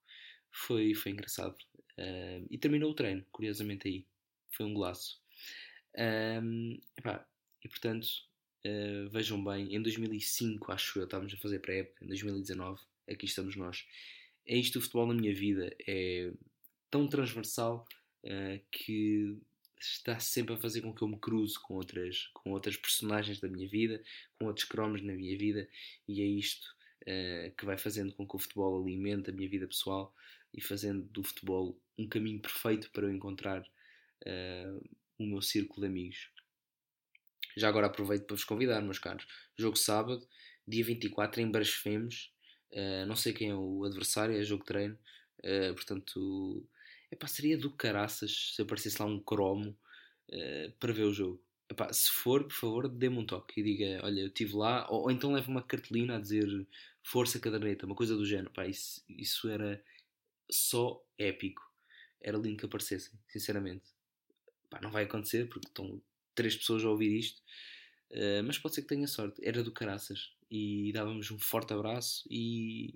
Foi, 0.52 0.96
foi 0.96 1.12
engraçado. 1.12 1.56
Uh, 2.00 2.48
e 2.50 2.58
terminou 2.58 2.90
o 2.90 2.96
treino, 2.96 3.24
curiosamente 3.32 3.88
aí. 3.88 4.08
Foi 4.50 4.66
um 4.66 4.74
golaço. 4.74 5.22
Um, 5.96 6.80
epá, 6.98 7.28
e 7.64 7.70
portanto, 7.70 8.06
uh, 8.66 9.10
vejam 9.10 9.44
bem, 9.44 9.74
em 9.76 9.82
2005, 9.82 10.72
acho 10.72 11.00
eu, 11.00 11.06
estávamos 11.06 11.34
a 11.34 11.38
fazer 11.38 11.60
pré-época, 11.60 12.04
em 12.04 12.08
2019, 12.08 12.82
aqui 13.10 13.26
estamos 13.26 13.56
nós. 13.56 13.86
É 14.46 14.58
isto 14.58 14.80
o 14.80 14.82
futebol 14.82 15.08
na 15.08 15.14
minha 15.14 15.34
vida, 15.34 15.76
é 15.88 16.32
tão 16.90 17.08
transversal 17.08 17.86
uh, 18.26 18.62
que 18.72 19.38
está 19.80 20.20
sempre 20.20 20.54
a 20.54 20.58
fazer 20.58 20.82
com 20.82 20.94
que 20.94 21.02
eu 21.02 21.08
me 21.08 21.20
cruze 21.20 21.60
com 21.60 21.76
outras, 21.76 22.28
com 22.34 22.52
outras 22.52 22.78
personagens 22.78 23.40
da 23.40 23.48
minha 23.48 23.68
vida, 23.68 24.02
com 24.40 24.46
outros 24.46 24.66
cromos 24.66 25.02
na 25.02 25.14
minha 25.14 25.38
vida, 25.38 25.68
e 26.08 26.22
é 26.22 26.26
isto 26.26 26.66
uh, 27.04 27.56
que 27.58 27.66
vai 27.66 27.78
fazendo 27.78 28.14
com 28.14 28.28
que 28.28 28.36
o 28.36 28.40
futebol 28.40 28.82
alimente 28.82 29.30
a 29.30 29.34
minha 29.34 29.50
vida 29.50 29.68
pessoal 29.68 30.14
e 30.54 30.62
fazendo 30.62 31.04
do 31.04 31.24
futebol 31.24 31.78
um 31.98 32.08
caminho 32.08 32.40
perfeito 32.40 32.92
para 32.92 33.06
eu 33.06 33.12
encontrar 33.12 33.62
uh, 33.62 34.90
o 35.18 35.26
meu 35.26 35.42
círculo 35.42 35.82
de 35.82 35.88
amigos. 35.88 36.30
Já 37.56 37.70
agora 37.70 37.88
aproveito 37.88 38.26
para 38.26 38.36
vos 38.36 38.44
convidar, 38.44 38.82
meus 38.82 39.00
caros. 39.00 39.28
Jogo 39.58 39.78
sábado, 39.78 40.28
dia 40.68 40.84
24, 40.84 41.42
em 41.42 41.50
Brasfemos. 41.50 42.32
Uh, 42.72 43.06
não 43.06 43.16
sei 43.16 43.34
quem 43.34 43.50
é 43.50 43.56
o 43.56 43.84
adversário, 43.84 44.36
é 44.36 44.44
jogo 44.44 44.64
treino. 44.64 44.98
Uh, 45.40 45.74
portanto, 45.76 46.68
epá, 47.12 47.28
seria 47.28 47.58
do 47.58 47.70
caraças 47.72 48.54
se 48.56 48.62
aparecesse 48.62 49.02
lá 49.02 49.08
um 49.08 49.20
cromo 49.20 49.78
uh, 50.30 50.72
para 50.80 50.94
ver 50.94 51.04
o 51.04 51.14
jogo. 51.14 51.44
Epá, 51.70 51.92
se 51.94 52.10
for, 52.10 52.44
por 52.44 52.54
favor, 52.54 52.90
dê-me 52.90 53.18
um 53.18 53.26
toque 53.26 53.62
e 53.62 53.64
diga: 53.64 54.02
Olha, 54.04 54.22
eu 54.22 54.28
estive 54.28 54.56
lá. 54.56 54.88
Ou, 54.90 55.04
ou, 55.04 55.12
então 55.12 55.34
leve 55.34 55.50
uma 55.50 55.62
cartelina 55.62 56.18
a 56.18 56.20
dizer 56.20 56.48
Força 57.04 57.40
Caderneta, 57.40 57.86
uma 57.86 57.96
coisa 57.96 58.16
do 58.16 58.26
género. 58.26 58.50
Epá, 58.50 58.66
isso, 58.68 59.04
isso 59.10 59.48
era 59.50 59.84
só 60.50 61.04
épico. 61.18 61.62
Era 62.22 62.38
lindo 62.38 62.58
que 62.58 62.66
aparecessem, 62.66 63.20
sinceramente. 63.28 63.86
Epá, 64.66 64.80
não 64.82 64.92
vai 64.92 65.04
acontecer 65.04 65.48
porque 65.50 65.68
estão 65.68 66.02
três 66.36 66.56
pessoas 66.56 66.84
a 66.84 66.90
ouvir 66.90 67.18
isto, 67.18 67.42
uh, 68.12 68.44
mas 68.46 68.58
pode 68.58 68.76
ser 68.76 68.82
que 68.82 68.88
tenha 68.88 69.08
sorte. 69.08 69.42
Era 69.44 69.64
do 69.64 69.72
caraças 69.72 70.36
e 70.50 70.92
dávamos 70.94 71.32
um 71.32 71.40
forte 71.40 71.74
abraço 71.74 72.24
e 72.30 72.94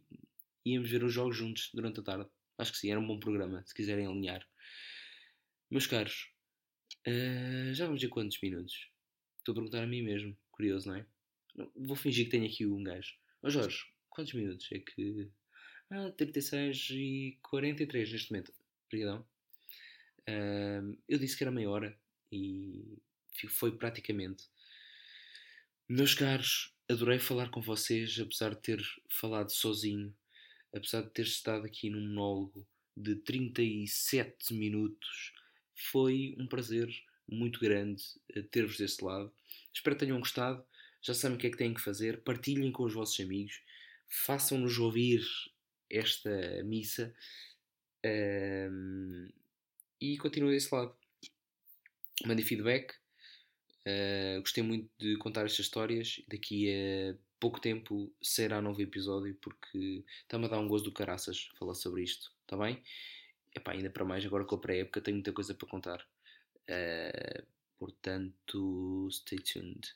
íamos 0.65 0.89
ver 0.89 1.03
os 1.03 1.13
jogos 1.13 1.35
juntos 1.35 1.69
durante 1.73 1.99
a 1.99 2.03
tarde. 2.03 2.29
Acho 2.57 2.71
que 2.71 2.77
sim, 2.77 2.91
era 2.91 2.99
um 2.99 3.07
bom 3.07 3.19
programa, 3.19 3.63
se 3.65 3.73
quiserem 3.73 4.07
alinhar. 4.07 4.45
Meus 5.69 5.85
caros, 5.87 6.31
uh, 7.07 7.73
já 7.73 7.85
vamos 7.85 8.01
ver 8.01 8.09
quantos 8.09 8.39
minutos? 8.41 8.89
Estou 9.39 9.53
a 9.53 9.55
perguntar 9.55 9.83
a 9.83 9.87
mim 9.87 10.01
mesmo, 10.01 10.37
curioso, 10.51 10.89
não 10.89 10.95
é? 10.95 11.05
Vou 11.75 11.95
fingir 11.95 12.25
que 12.25 12.31
tenho 12.31 12.45
aqui 12.45 12.65
um 12.65 12.83
gajo. 12.83 13.15
Ó 13.41 13.49
Jorge, 13.49 13.85
quantos 14.09 14.33
minutos? 14.33 14.67
É 14.71 14.79
que. 14.79 15.29
Ah, 15.89 16.11
36 16.11 16.89
e 16.91 17.39
43 17.41 18.11
neste 18.11 18.31
momento. 18.31 18.53
Obrigadão. 18.87 19.25
Uh, 20.27 20.97
eu 21.07 21.17
disse 21.17 21.37
que 21.37 21.43
era 21.43 21.51
meia 21.51 21.69
hora 21.69 21.97
e 22.31 22.97
foi 23.45 23.77
praticamente. 23.77 24.45
Meus 25.87 26.15
caros, 26.15 26.73
adorei 26.89 27.19
falar 27.19 27.49
com 27.49 27.61
vocês, 27.61 28.17
apesar 28.19 28.55
de 28.55 28.61
ter 28.61 28.83
falado 29.09 29.51
sozinho, 29.51 30.15
apesar 30.73 31.01
de 31.01 31.09
ter 31.09 31.23
estado 31.23 31.65
aqui 31.65 31.89
num 31.89 32.07
monólogo 32.07 32.65
de 32.95 33.15
37 33.15 34.53
minutos. 34.53 35.33
Foi 35.75 36.35
um 36.39 36.47
prazer 36.47 36.89
muito 37.29 37.59
grande 37.59 38.03
eh, 38.33 38.41
ter-vos 38.41 38.77
desse 38.77 39.03
lado. 39.03 39.31
Espero 39.73 39.95
que 39.95 40.05
tenham 40.05 40.19
gostado. 40.19 40.65
Já 41.01 41.13
sabem 41.13 41.37
o 41.37 41.39
que 41.39 41.47
é 41.47 41.51
que 41.51 41.57
têm 41.57 41.73
que 41.73 41.81
fazer. 41.81 42.21
Partilhem 42.23 42.71
com 42.71 42.83
os 42.83 42.93
vossos 42.93 43.19
amigos. 43.19 43.61
Façam-nos 44.07 44.77
ouvir 44.79 45.21
esta 45.89 46.63
missa. 46.63 47.13
Um, 48.05 49.29
e 50.01 50.17
continuem 50.17 50.53
desse 50.53 50.73
lado. 50.73 50.95
Mandem 52.25 52.45
feedback. 52.45 52.95
Uh, 53.87 54.41
gostei 54.41 54.61
muito 54.61 54.89
de 54.99 55.15
contar 55.17 55.45
estas 55.45 55.59
histórias. 55.59 56.21
Daqui 56.27 56.69
a 56.69 57.15
pouco 57.39 57.61
tempo 57.61 58.11
será 58.21 58.61
novo 58.61 58.81
episódio 58.81 59.33
porque 59.39 60.03
está-me 60.23 60.45
a 60.45 60.49
dar 60.49 60.59
um 60.59 60.67
gozo 60.67 60.85
do 60.85 60.91
caraças 60.91 61.49
falar 61.57 61.73
sobre 61.73 62.03
isto, 62.03 62.31
está 62.41 62.57
bem? 62.57 62.81
Epá, 63.55 63.71
ainda 63.71 63.89
para 63.89 64.03
mais 64.03 64.25
agora 64.25 64.43
com 64.43 64.55
a 64.55 64.59
pré-época 64.59 64.99
tenho 64.99 65.17
muita 65.17 65.31
coisa 65.31 65.53
para 65.53 65.67
contar. 65.67 66.05
Uh, 66.69 67.45
portanto, 67.79 69.07
stay 69.09 69.39
tuned. 69.39 69.95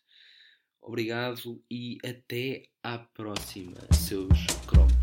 Obrigado 0.81 1.61
e 1.69 1.97
até 2.03 2.69
à 2.81 2.97
próxima, 2.97 3.77
seus 3.93 4.29
cromos. 4.67 5.00